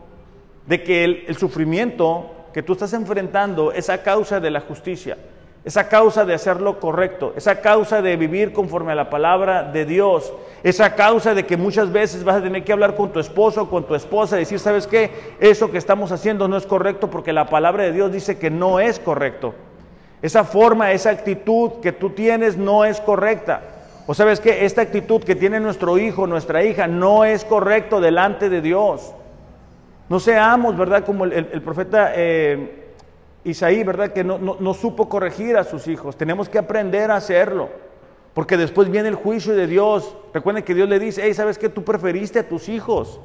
[0.67, 5.17] de que el, el sufrimiento que tú estás enfrentando es a causa de la justicia
[5.65, 9.85] esa causa de hacer lo correcto, esa causa de vivir conforme a la palabra de
[9.85, 13.63] Dios, esa causa de que muchas veces vas a tener que hablar con tu esposo
[13.63, 15.11] o con tu esposa y decir, ¿sabes qué?
[15.39, 18.81] Eso que estamos haciendo no es correcto porque la palabra de Dios dice que no
[18.81, 19.55] es correcto.
[20.21, 23.61] Esa forma, esa actitud que tú tienes no es correcta.
[24.05, 24.65] O sabes qué?
[24.65, 29.13] Esta actitud que tiene nuestro hijo, nuestra hija, no es correcto delante de Dios.
[30.09, 31.05] No seamos, ¿verdad?
[31.05, 32.11] Como el, profeta...
[32.15, 32.82] Eh,
[33.43, 34.13] Isaí, ¿verdad?
[34.13, 36.15] Que no, supo corregir a sus hijos.
[36.17, 37.69] Tenemos que aprender a hacerlo.
[38.33, 40.15] Porque después viene el juicio de Dios.
[40.33, 41.69] Recuerden que Dios le dice, hey, ¿sabes qué?
[41.69, 43.19] Tú preferiste a tus hijos.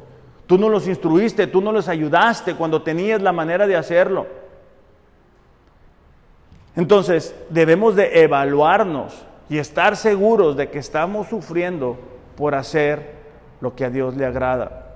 [0.46, 4.26] Tú no los instruiste, tú no los ayudaste cuando tenías la manera de hacerlo.
[6.74, 11.98] Entonces, debemos de evaluarnos y estar seguros de que estamos sufriendo
[12.36, 13.14] por hacer
[13.60, 14.88] lo que a Dios le agrada.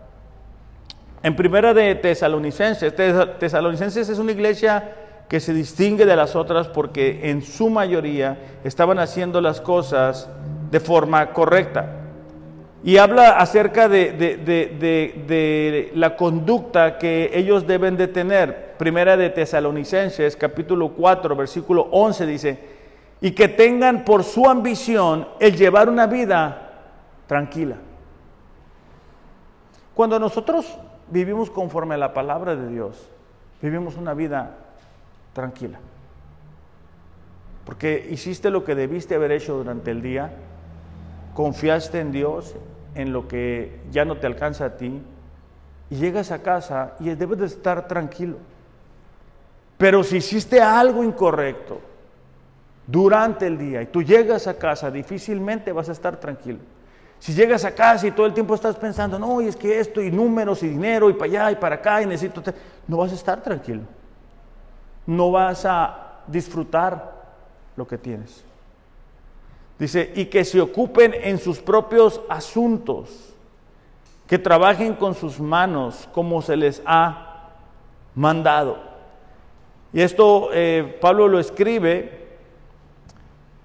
[1.23, 2.95] En primera de Tesalonicenses,
[3.39, 4.97] Tesalonicenses es una iglesia
[5.33, 10.29] que se distingue de las otras porque en su mayoría estaban haciendo las cosas
[10.71, 11.87] de forma correcta.
[12.85, 18.75] Y habla acerca de, la conducta que ellos deben de tener.
[18.77, 22.59] Primera de Tesalonicenses, capítulo 4, versículo 11 dice,
[23.23, 26.73] y que tengan por su ambición el llevar una vida
[27.27, 27.77] tranquila.
[29.95, 30.77] Cuando nosotros
[31.09, 33.09] vivimos conforme a la palabra de Dios,
[33.63, 34.59] vivimos una vida
[35.33, 35.79] tranquila.
[37.65, 40.33] Porque hiciste lo que debiste haber hecho durante el día,
[41.35, 42.55] confiaste en Dios,
[42.95, 45.01] en lo que ya no te alcanza a ti,
[45.91, 48.37] y llegas a casa y debes de estar tranquilo.
[49.79, 51.81] Pero si hiciste algo incorrecto
[52.87, 56.59] durante el día y tú llegas a casa, difícilmente vas a estar tranquilo.
[57.19, 60.03] Si llegas a casa y todo el tiempo estás pensando, no, y es que esto,
[60.03, 62.43] y números, y dinero, y para allá, y para acá, y necesito...
[62.89, 63.83] No vas a estar tranquilo
[65.07, 67.13] no vas a disfrutar
[67.77, 68.45] lo que tienes.
[69.79, 73.35] Dice, y que se ocupen en sus propios asuntos,
[74.27, 77.51] que trabajen con sus manos como se les ha
[78.15, 78.79] mandado.
[79.93, 82.23] Y esto eh, Pablo lo escribe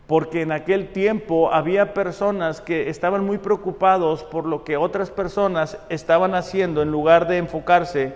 [0.07, 5.77] porque en aquel tiempo había personas que estaban muy preocupados por lo que otras personas
[5.89, 8.13] estaban haciendo en lugar de enfocarse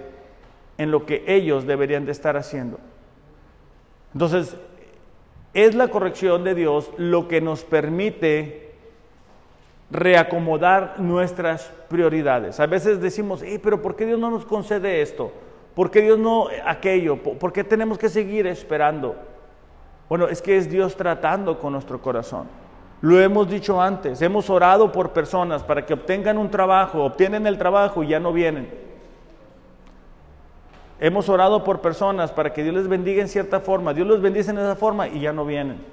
[0.77, 2.79] en lo que ellos deberían de estar haciendo.
[4.13, 4.55] Entonces,
[5.53, 8.71] es la corrección de Dios lo que nos permite
[9.89, 12.59] reacomodar nuestras prioridades.
[12.59, 15.31] A veces decimos, pero ¿por qué Dios no nos concede esto?
[15.75, 17.17] ¿Por qué Dios no aquello?
[17.17, 19.15] ¿Por qué tenemos que seguir esperando?
[20.07, 22.47] Bueno, es que es Dios tratando con nuestro corazón.
[23.01, 27.57] Lo hemos dicho antes, hemos orado por personas para que obtengan un trabajo, obtienen el
[27.57, 28.90] trabajo y ya no vienen.
[31.03, 34.51] Hemos orado por personas para que Dios les bendiga en cierta forma, Dios los bendice
[34.51, 35.83] en esa forma y ya no vienen.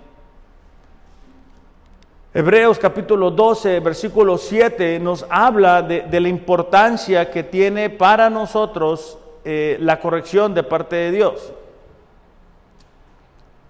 [2.34, 9.78] Hebreos capítulo 12, versículo 7 nos habla de, la importancia que tiene para nosotros eh,
[9.80, 11.54] la corrección de parte de Dios.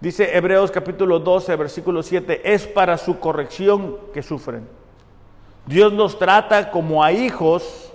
[0.00, 4.66] Dice Hebreos capítulo 12, versículo 7, es para su corrección que sufren.
[5.66, 7.92] Dios los trata como a hijos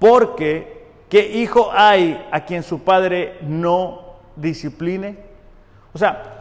[0.00, 0.77] porque
[1.08, 5.18] ¿qué hijo hay a quien su padre no discipline?
[5.92, 6.38] O sea,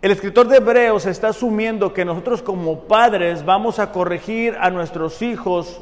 [0.00, 5.22] el escritor de Hebreos está asumiendo que nosotros como padres vamos a corregir a nuestros
[5.22, 5.80] hijos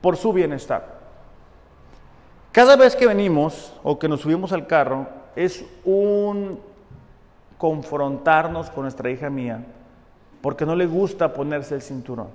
[0.00, 0.98] por su bienestar.
[2.52, 5.06] Cada vez que venimos o que nos subimos al carro
[5.36, 6.60] es un
[7.58, 9.64] confrontarnos con nuestra hija mía
[10.40, 12.28] porque no le gusta ponerse el cinturón.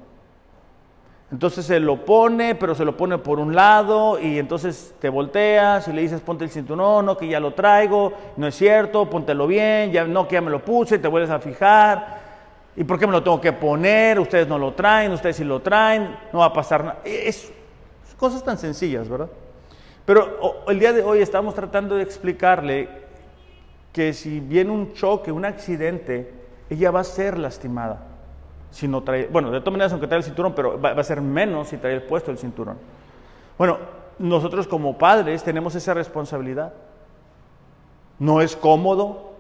[1.34, 5.88] Entonces se lo pone, pero se lo pone por un lado y entonces te volteas
[5.88, 9.47] y le dices ponte el cinturón, no que ya lo traigo, no es cierto, póntelo
[9.47, 12.21] bien, ya no que ya me lo puse, te vuelves a fijar.
[12.75, 14.19] ¿Y por qué me lo tengo que poner?
[14.19, 16.99] Ustedes no lo traen, ustedes sí lo traen, no va a pasar nada.
[17.03, 17.51] Es,
[18.15, 19.29] cosas tan sencillas, ¿verdad?
[20.05, 22.89] Pero el día de hoy estamos tratando de explicarle
[23.91, 26.31] que si viene un choque, un accidente,
[26.69, 28.12] ella va a ser lastimada.
[28.74, 31.78] Si bueno, de todas maneras, aunque trae el cinturón, pero va, a ser menos si
[31.78, 32.80] trae el puesto el cinturón.
[33.55, 33.78] Bueno,
[34.17, 36.74] nosotros como padres tenemos esa responsabilidad.
[38.17, 39.34] No es cómodo,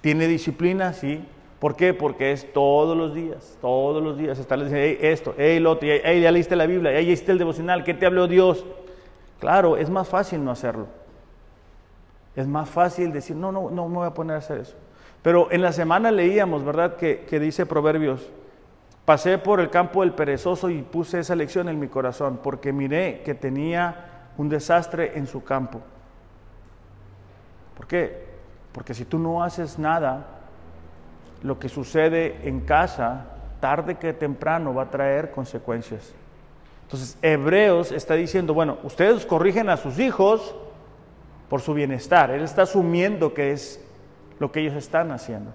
[0.00, 1.24] tiene disciplina, sí.
[1.60, 1.94] ¿Por qué?
[1.94, 5.88] Porque es todos los días, todos los días estarle diciendo, hey, esto, hey, lo otro,
[5.88, 8.66] hey, ya leíste la Biblia, hey, ya leíste el devocional, ¿qué te habló Dios?
[9.38, 10.88] Claro, es más fácil no hacerlo.
[12.34, 14.74] Es más fácil decir, no, no, no me voy a poner a hacer eso.
[15.22, 16.96] Pero en la semana leíamos, ¿verdad?
[16.96, 18.28] Que, que dice Proverbios,
[19.06, 23.22] pasé por el campo del perezoso y puse esa lección en mi corazón, porque miré
[23.24, 25.80] que tenía un desastre en su campo.
[27.74, 28.26] ¿Por qué?
[28.72, 30.26] Porque si tú no haces nada,
[31.42, 33.26] lo que sucede en casa,
[33.60, 36.12] tarde que temprano, va a traer consecuencias.
[36.82, 40.54] Entonces, Hebreos está diciendo, bueno, ustedes corrigen a sus hijos,
[41.48, 42.30] por su bienestar.
[42.30, 43.80] Él está asumiendo que es
[44.38, 45.52] lo que ellos están haciendo.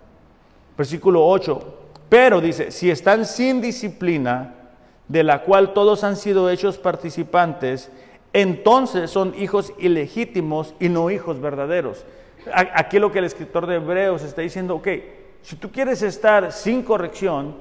[0.77, 1.79] Versículo 8.
[2.11, 4.53] Pero dice, si están sin disciplina,
[5.07, 7.89] de la cual todos han sido hechos participantes,
[8.33, 12.05] entonces son hijos ilegítimos y no hijos verdaderos.
[12.53, 14.89] Aquí lo que el escritor de Hebreos está diciendo, ok,
[15.41, 17.55] si tú quieres estar sin corrección,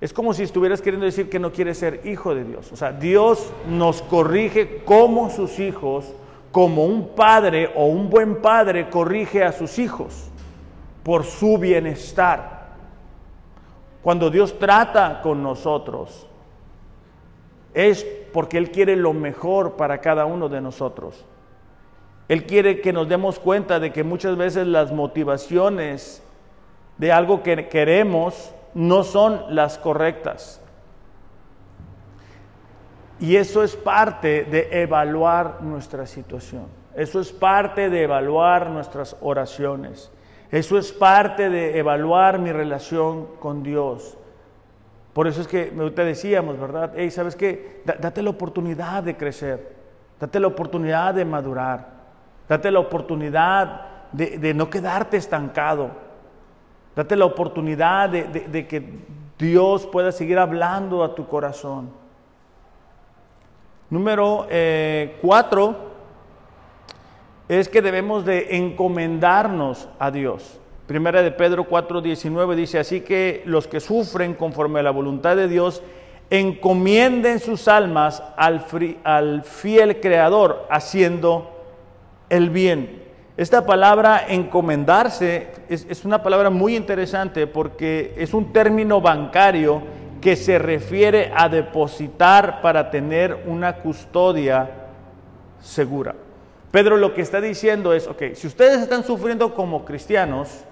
[0.00, 2.70] es como si estuvieras queriendo decir que no quieres ser hijo de Dios.
[2.70, 6.14] O sea, Dios nos corrige como sus hijos,
[6.52, 10.30] como un padre o un buen padre corrige a sus hijos
[11.02, 12.55] por su bienestar.
[14.06, 16.28] Cuando Dios trata con nosotros,
[17.74, 21.24] es porque Él quiere lo mejor para cada uno de nosotros.
[22.28, 26.22] Él quiere que nos demos cuenta de que muchas veces las motivaciones
[26.98, 30.60] de algo que queremos no son las correctas.
[33.18, 36.66] Y eso es parte de evaluar nuestra situación.
[36.94, 40.12] Eso es parte de evaluar nuestras oraciones.
[40.50, 44.16] Eso es parte de evaluar mi relación con Dios.
[45.12, 46.92] Por eso es que te decíamos, ¿verdad?
[46.94, 47.82] Hey, ¿sabes qué?
[47.84, 49.74] date la oportunidad de crecer.
[50.20, 51.88] Date la oportunidad de madurar.
[52.48, 55.90] Date la oportunidad de, no quedarte estancado.
[56.94, 59.00] Date la oportunidad de que
[59.38, 61.90] Dios pueda seguir hablando a tu corazón.
[63.90, 65.95] Número eh, cuatro
[67.48, 70.58] es que debemos de encomendarnos a Dios.
[70.86, 75.48] Primera de Pedro 4:19 dice, así que los que sufren conforme a la voluntad de
[75.48, 75.82] Dios,
[76.30, 78.66] encomienden sus almas al,
[79.04, 81.50] al fiel Creador, haciendo
[82.28, 83.04] el bien.
[83.36, 89.82] Esta palabra encomendarse es, es, una palabra muy interesante porque es un término bancario
[90.20, 94.70] que se refiere a depositar para tener una custodia
[95.60, 96.14] segura.
[96.76, 100.66] Pedro lo que está diciendo es, ok, si ustedes están sufriendo como cristianos,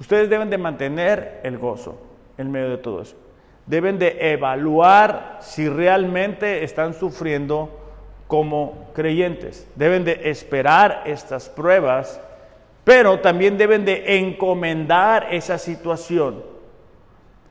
[0.00, 1.98] Ustedes deben de mantener el gozo
[2.36, 3.16] en medio de todo eso.
[3.66, 7.70] Deben de evaluar si realmente están sufriendo
[8.26, 9.66] como creyentes.
[9.76, 12.20] Deben de esperar estas pruebas,
[12.82, 16.42] pero también deben de encomendar esa situación.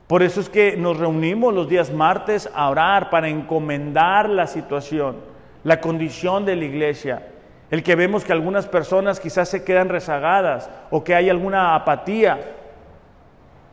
[0.06, 5.16] Por eso es que nos reunimos los días martes a orar para encomendar la situación,
[5.64, 7.26] la condición de la iglesia.
[7.70, 12.38] El que vemos que algunas personas quizás se quedan rezagadas o que hay alguna apatía.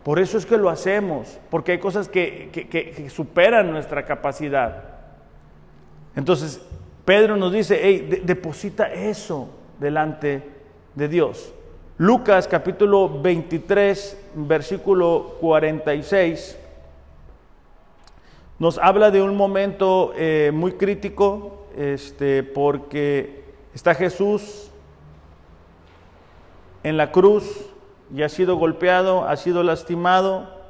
[0.03, 4.83] Por eso es que lo hacemos, porque hay cosas que, superan nuestra capacidad.
[6.15, 6.61] Entonces,
[7.05, 10.41] Pedro nos dice, hey, deposita eso delante
[10.95, 11.53] de Dios.
[11.97, 16.57] Lucas capítulo 23, versículo 46,
[18.57, 23.43] nos habla de un momento eh, muy crítico, este, porque
[23.73, 24.71] está Jesús
[26.83, 27.67] en la cruz
[28.13, 30.61] y ha sido golpeado, ha sido lastimado,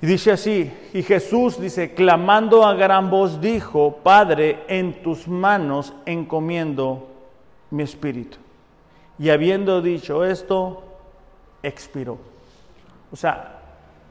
[0.00, 5.94] Y dice así, y Jesús dice, clamando a gran voz, dijo, Padre, en tus manos
[6.04, 7.08] encomiendo
[7.70, 8.36] mi espíritu.
[9.18, 10.84] Y habiendo dicho esto,
[11.62, 12.18] expiró.
[13.10, 13.55] O sea,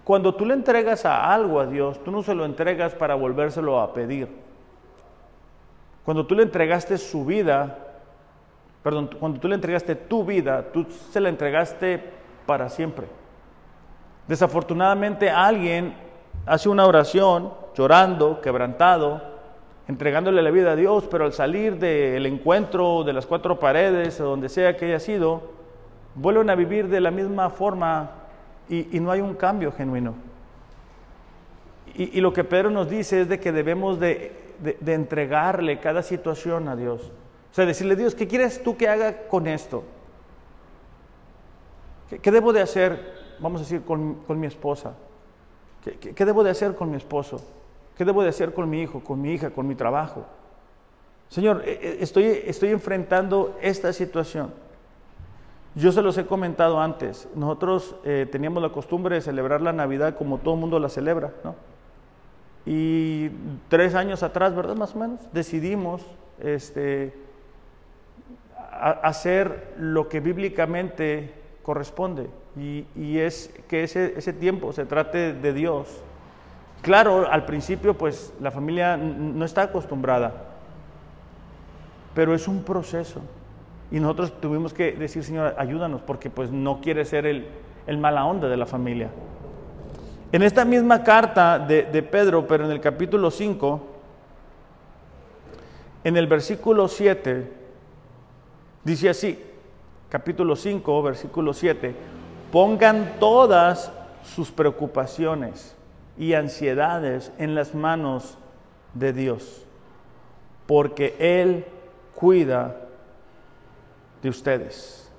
[0.06, 3.82] cuando tú le entregas a algo a Dios, tú no se lo entregas para volvérselo
[3.82, 4.30] a pedir.
[6.06, 7.80] Cuando tú le entregaste su vida,
[8.84, 12.04] perdón, cuando tú le entregaste tu vida, tú se la entregaste
[12.46, 13.08] para siempre.
[14.28, 15.96] Desafortunadamente alguien
[16.46, 19.24] hace una oración llorando, quebrantado,
[19.88, 24.26] entregándole la vida a Dios, pero al salir del encuentro de las cuatro paredes, o
[24.26, 25.42] donde sea que haya sido,
[26.14, 28.25] vuelven a vivir de la misma forma
[28.70, 30.16] y, no hay un cambio genuino.
[31.96, 34.44] Y, lo que Pedro nos dice es de que debemos de,
[34.86, 37.12] entregarle cada situación a Dios.
[37.52, 39.84] O sea, decirle, Dios, ¿qué quieres tú que haga con esto?
[42.22, 43.16] qué debo de hacer?
[43.40, 44.94] vamos a decir, con, mi esposa?
[45.84, 47.42] ¿Qué, debo de hacer con mi esposo?
[47.98, 50.26] ¿Qué debo de hacer con mi hijo, con mi hija, con mi trabajo?
[51.30, 54.54] Señor, eh, eh, estoy, estoy enfrentando esta situación.
[55.76, 57.28] Yo se los he comentado antes.
[57.36, 61.34] Nosotros eh, teníamos la costumbre de celebrar la Navidad como todo el mundo la celebra,
[61.44, 61.56] ¿no?
[62.66, 63.30] Y
[63.68, 64.76] tres años atrás, ¿verdad?
[64.76, 66.02] Más o menos, decidimos
[66.40, 67.14] este,
[68.72, 76.02] hacer lo que bíblicamente corresponde y, es que ese, ese, tiempo se trate de Dios.
[76.82, 80.32] Claro, al principio pues la familia no está acostumbrada,
[82.14, 83.22] pero es un proceso.
[83.92, 87.48] Y nosotros tuvimos que decir, Señor, ayúdanos, porque pues no quiere ser el,
[87.88, 89.10] el mala onda de la familia.
[90.32, 93.82] En esta misma carta de, de Pedro, pero en el capítulo 5,
[96.04, 97.52] en el versículo 7,
[98.84, 99.40] dice así,
[100.10, 101.96] capítulo 5, versículo 7,
[102.52, 103.92] Pongan todas
[104.24, 105.76] sus preocupaciones
[106.18, 108.38] y ansiedades en las manos
[108.94, 109.66] de Dios,
[110.66, 111.66] porque Él
[112.16, 112.85] cuida
[114.22, 115.12] de ustedes.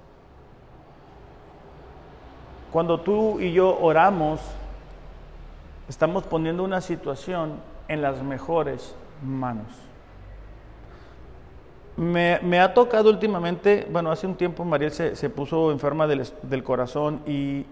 [2.73, 4.41] Cuando tú y yo oramos,
[5.89, 7.55] estamos poniendo una situación
[7.89, 8.95] en las mejores
[9.25, 9.67] manos.
[11.97, 17.65] Me, ha tocado últimamente, bueno, hace un tiempo Mariel se, puso enferma del, corazón y,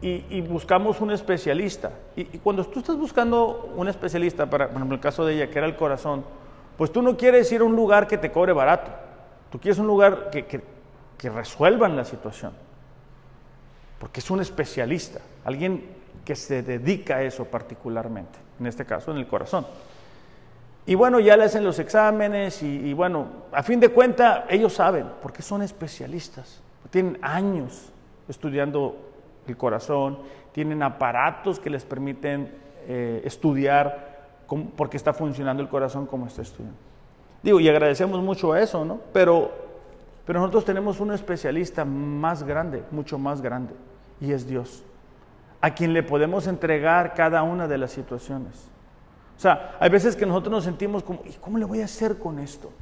[0.00, 1.90] y, buscamos un especialista.
[2.14, 5.58] Y, cuando tú estás buscando un especialista, para, por ejemplo, el caso de ella, que
[5.58, 6.24] era el corazón,
[6.78, 9.05] pues tú no quieres ir a un lugar que te cobre barato.
[9.50, 10.62] Tú quieres un lugar que, que,
[11.16, 12.52] que resuelvan la situación.
[13.98, 15.84] Porque es un especialista, alguien
[16.24, 19.66] que se dedica a eso particularmente, en este caso en el corazón.
[20.84, 25.06] Y bueno, ya le hacen los exámenes y, bueno, a fin de cuentas ellos saben,
[25.20, 27.90] porque son especialistas, tienen años
[28.28, 28.96] estudiando
[29.48, 30.18] el corazón,
[30.52, 32.52] tienen aparatos que les permiten
[32.86, 36.78] eh, estudiar cómo, porque está funcionando el corazón como está estudiando.
[37.46, 38.98] Digo, y agradecemos mucho eso, ¿no?
[39.12, 39.52] Pero,
[40.26, 43.72] pero nosotros tenemos un especialista más grande, mucho más grande,
[44.20, 44.82] y es Dios,
[45.60, 48.68] a quien le podemos entregar cada una de las situaciones.
[49.36, 52.18] O sea, hay veces que nosotros nos sentimos como, ¿y cómo le voy a hacer
[52.18, 52.72] con esto?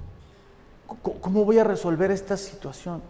[1.21, 3.03] ¿Cómo voy a resolver esta situación?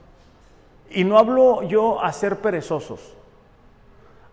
[0.91, 3.15] Y no hablo yo a ser perezosos.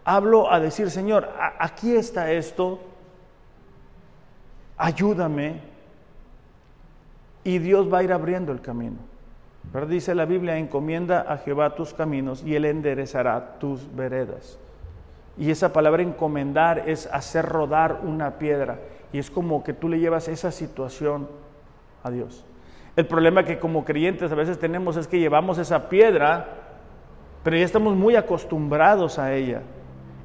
[0.06, 2.80] Hablo a decir, Señor, aquí está esto,
[4.76, 5.70] ayúdame,
[7.44, 8.98] y Dios va a ir abriendo el camino.
[9.74, 9.90] ¿Verdad?
[9.90, 14.60] Dice la Biblia, encomienda a Jehová tus caminos y Él enderezará tus veredas.
[15.38, 18.80] Y esa palabra encomendar es hacer rodar una piedra.
[19.14, 21.28] Y es como que tú le llevas esa situación
[22.04, 22.46] a Dios.
[22.96, 26.48] El problema que como creyentes a veces tenemos es que llevamos esa piedra,
[27.44, 29.62] pero ya estamos muy acostumbrados a ella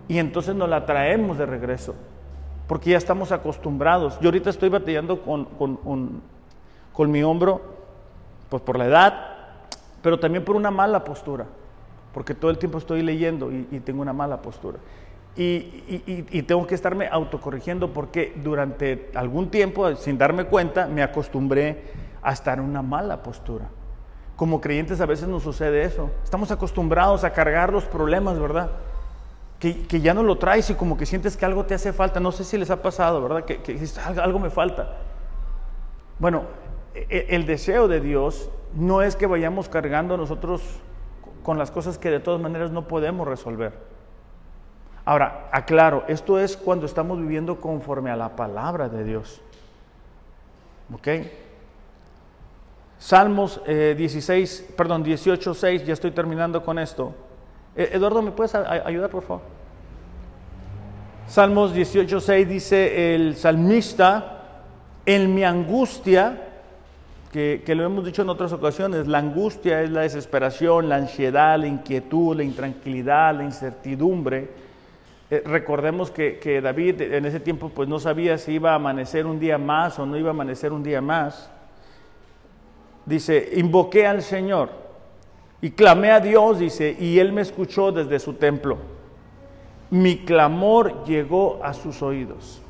[0.09, 1.95] y entonces nos la traemos de regreso,
[2.67, 4.19] porque ya estamos acostumbrados.
[4.21, 6.23] Yo ahorita estoy batallando con, con,
[7.09, 7.61] mi hombro,
[8.49, 9.14] pues por la edad,
[10.03, 11.47] pero también por una mala postura,
[12.14, 14.78] porque todo el tiempo estoy leyendo y, tengo una mala postura.
[15.36, 21.82] Y, y, tengo que estarme autocorrigiendo porque durante algún tiempo, sin darme cuenta, me acostumbré
[22.22, 23.68] a estar en una mala postura.
[24.36, 26.11] Como creyentes a veces nos sucede eso.
[26.22, 28.70] Estamos acostumbrados a cargar los problemas, ¿verdad?
[29.59, 32.20] Que, que, ya no lo traes y como que sientes que algo te hace falta.
[32.20, 33.44] No sé si les ha pasado, ¿verdad?
[33.44, 33.78] Que, que
[34.22, 34.97] algo, me falta.
[36.18, 36.42] Bueno,
[37.09, 40.62] el deseo de Dios no es que vayamos cargando nosotros
[41.42, 43.72] con las cosas que de todas maneras no podemos resolver.
[45.05, 49.40] Ahora, aclaro, esto es cuando estamos viviendo conforme a la palabra de Dios.
[50.92, 51.09] ¿Ok?
[52.99, 57.14] Salmos 16, eh, perdón, 18, 6, ya estoy terminando con esto.
[57.76, 59.42] Eh, Eduardo, ¿me puedes ayudar, por favor?
[61.28, 64.32] Salmos 18, 6 dice el salmista,
[65.05, 66.55] en mi angustia,
[67.37, 71.66] que, lo hemos dicho en otras ocasiones, la angustia es la desesperación, la ansiedad, la
[71.66, 74.49] inquietud, la intranquilidad, la incertidumbre.
[75.30, 79.26] Eh, recordemos que, que David en ese tiempo pues no sabía si iba a amanecer
[79.26, 81.51] un día más o no iba a amanecer un día más.
[83.05, 84.70] Dice, invoqué al Señor
[85.61, 88.78] y clamé a Dios, dice, y Él me escuchó desde su templo.
[89.91, 92.62] Mi clamor llegó a sus oídos.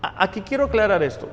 [0.00, 1.26] Aquí quiero aclarar esto.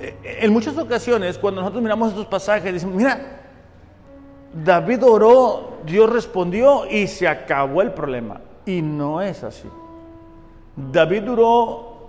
[0.00, 3.40] E, e, en muchas ocasiones, cuando nosotros miramos estos pasajes, decimos, mira,
[4.52, 8.40] David oró, Dios respondió y se acabó el problema.
[8.66, 9.68] Y no es así.
[10.76, 12.08] David duró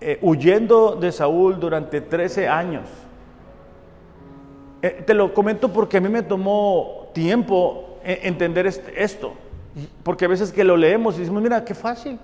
[0.00, 2.88] eh, huyendo de Saúl durante 13 años.
[4.82, 9.32] Eh, te lo comento porque a mí me tomó tiempo eh, entender esto.
[10.02, 12.18] Porque a veces que lo leemos y decimos, mira, qué fácil.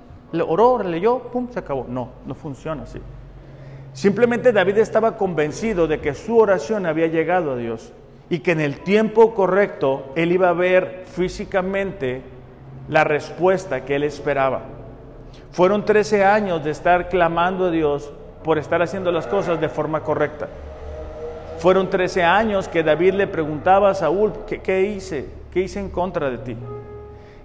[0.46, 1.84] Oró, leyó, pum, se acabó.
[1.88, 2.98] No, no funciona así.
[3.92, 7.92] Simplemente David estaba convencido de que su oración había llegado a Dios
[8.30, 12.22] y que en el tiempo correcto él iba a ver físicamente
[12.88, 14.62] la respuesta que él esperaba.
[15.50, 18.10] Fueron 13 años de estar clamando a Dios
[18.42, 20.48] por estar haciendo las cosas de forma correcta.
[21.58, 25.26] Fueron 13 años que David le preguntaba a Saúl, ¿qué, hice?
[25.52, 26.56] ¿Qué hice en contra de ti?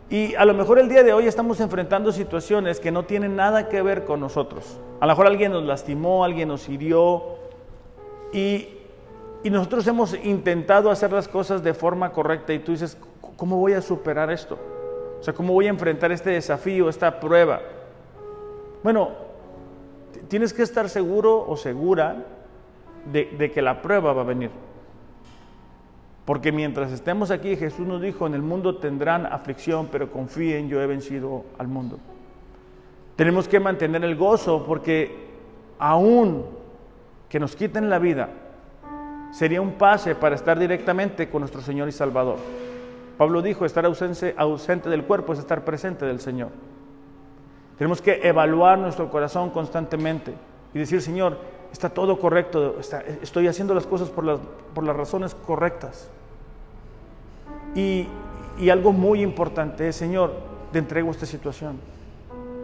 [0.10, 3.68] Y a lo mejor el día de hoy estamos enfrentando situaciones que no tienen nada
[3.68, 4.80] que ver con nosotros.
[5.02, 7.38] A lo mejor alguien nos lastimó, alguien nos hirió
[8.32, 8.70] y,
[9.44, 12.98] nosotros hemos intentado hacer las cosas de forma correcta y tú dices,
[13.38, 14.58] ¿cómo voy a superar esto?
[15.22, 17.62] O sea, ¿cómo voy a enfrentar este desafío, esta prueba?
[18.84, 19.12] Bueno,
[20.28, 22.26] tienes que estar seguro o segura
[23.12, 24.52] de, que la prueba va a venir.
[26.28, 30.82] Porque mientras estemos aquí, Jesús nos dijo, en el mundo tendrán aflicción, pero confíen, yo
[30.82, 32.00] he vencido al mundo.
[33.16, 35.16] Tenemos que mantener el gozo porque
[35.80, 36.44] aún
[37.30, 38.28] que nos quiten la vida,
[39.32, 42.40] sería un pase para estar directamente con nuestro Señor y Salvador.
[43.18, 46.50] Pablo dijo, estar ausente, ausente del cuerpo es estar presente del Señor.
[47.78, 50.34] Tenemos que evaluar nuestro corazón constantemente
[50.74, 51.38] y decir, Señor,
[51.72, 52.82] está todo correcto,
[53.22, 54.42] estoy haciendo las cosas por las,
[54.74, 56.12] por las razones correctas.
[57.78, 58.08] Y,
[58.72, 60.34] algo muy importante es, Señor,
[60.72, 61.80] te entrego esta situación.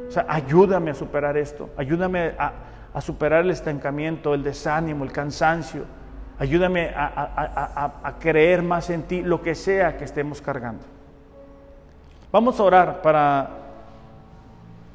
[0.08, 5.84] O sea, ayúdame a superar esto, ayúdame a, superar el estancamiento, el desánimo, el cansancio.
[6.40, 10.84] Ayúdame a, creer más en ti, lo que sea que estemos cargando.
[12.32, 13.52] Vamos a orar para,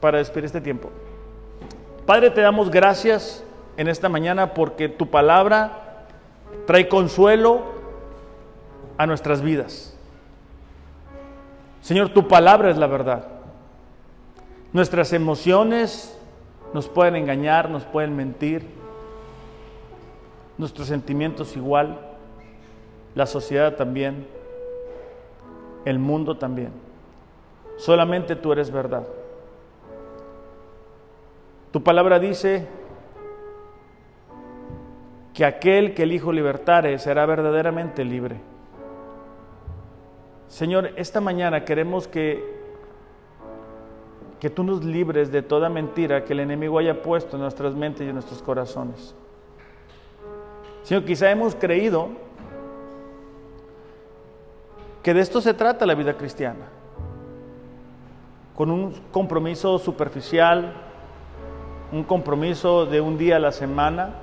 [0.00, 0.90] para despedir este tiempo.
[2.06, 3.44] Padre, te damos gracias
[3.76, 6.06] en esta mañana porque tu palabra
[6.66, 7.62] trae consuelo
[8.96, 9.97] a nuestras vidas.
[11.80, 13.26] Señor, tu palabra es la verdad.
[14.72, 16.18] Nuestras emociones
[16.74, 18.66] nos pueden engañar, nos pueden mentir.
[20.58, 21.98] Nuestros sentimientos igual.
[23.14, 24.26] La sociedad también.
[25.84, 26.72] El mundo también.
[27.78, 29.04] Solamente tú eres verdad.
[31.70, 32.66] Tu palabra dice
[35.32, 38.40] que aquel que el Hijo libertare será verdaderamente libre.
[40.48, 42.42] Señor, esta mañana queremos que,
[44.40, 48.06] que tú nos libres de toda mentira que el enemigo haya puesto en nuestras mentes
[48.06, 49.14] y en nuestros corazones.
[50.82, 52.08] Señor, quizá hemos creído
[55.02, 56.66] que de esto se trata la vida cristiana,
[58.54, 60.72] con un compromiso superficial,
[61.92, 64.14] un compromiso de un día a la semana,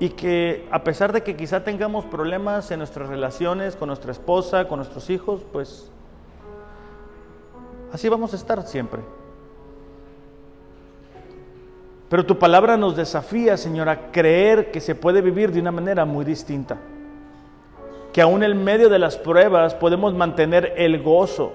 [0.00, 4.66] y que a pesar de que quizá tengamos problemas en nuestras relaciones con nuestra esposa,
[4.66, 5.90] con nuestros hijos, pues
[7.92, 9.00] así vamos a estar siempre.
[12.08, 16.04] Pero tu palabra nos desafía, Señor, a creer que se puede vivir de una manera
[16.04, 16.76] muy distinta.
[18.12, 21.52] Que aún en medio de las pruebas podemos mantener el gozo.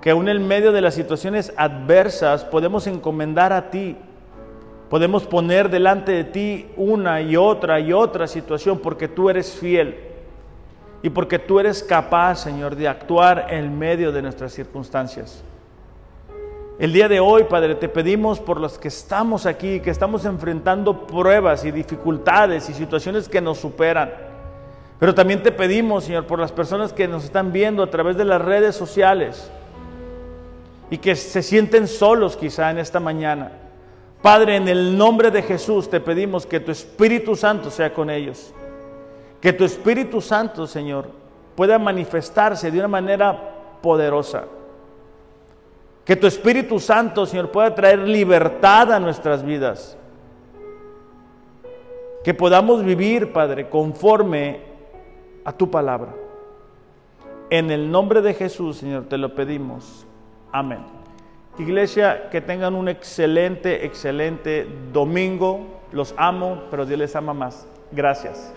[0.00, 3.96] Que aún en medio de las situaciones adversas podemos encomendar a ti.
[4.88, 9.96] Podemos poner delante de ti una y otra y otra situación porque tú eres fiel.
[11.02, 15.44] Y porque tú eres capaz, Señor, de actuar en medio de nuestras circunstancias.
[16.78, 21.06] El día de hoy, Padre, te pedimos por los que estamos aquí, que estamos enfrentando
[21.06, 24.12] pruebas y dificultades y situaciones que nos superan.
[24.98, 28.24] Pero también te pedimos, Señor, por las personas que nos están viendo a través de
[28.24, 29.50] las redes sociales
[30.90, 33.52] y que se sienten solos quizá en esta mañana.
[34.22, 38.52] Padre, en el nombre de Jesús te pedimos que tu Espíritu Santo sea con ellos.
[39.40, 41.08] Que tu Espíritu Santo, Señor,
[41.54, 44.44] pueda manifestarse de una manera poderosa.
[46.04, 49.96] Que tu Espíritu Santo, Señor, pueda traer libertad a nuestras vidas.
[52.24, 54.60] Que podamos vivir, Padre, conforme
[55.44, 56.14] a tu palabra.
[57.50, 60.06] En el nombre de Jesús, Señor, te lo pedimos.
[60.50, 60.97] Amén.
[61.58, 65.80] Iglesia, que tengan un excelente, excelente domingo.
[65.92, 67.66] Los amo, pero Dios les ama más.
[67.92, 68.52] Gracias.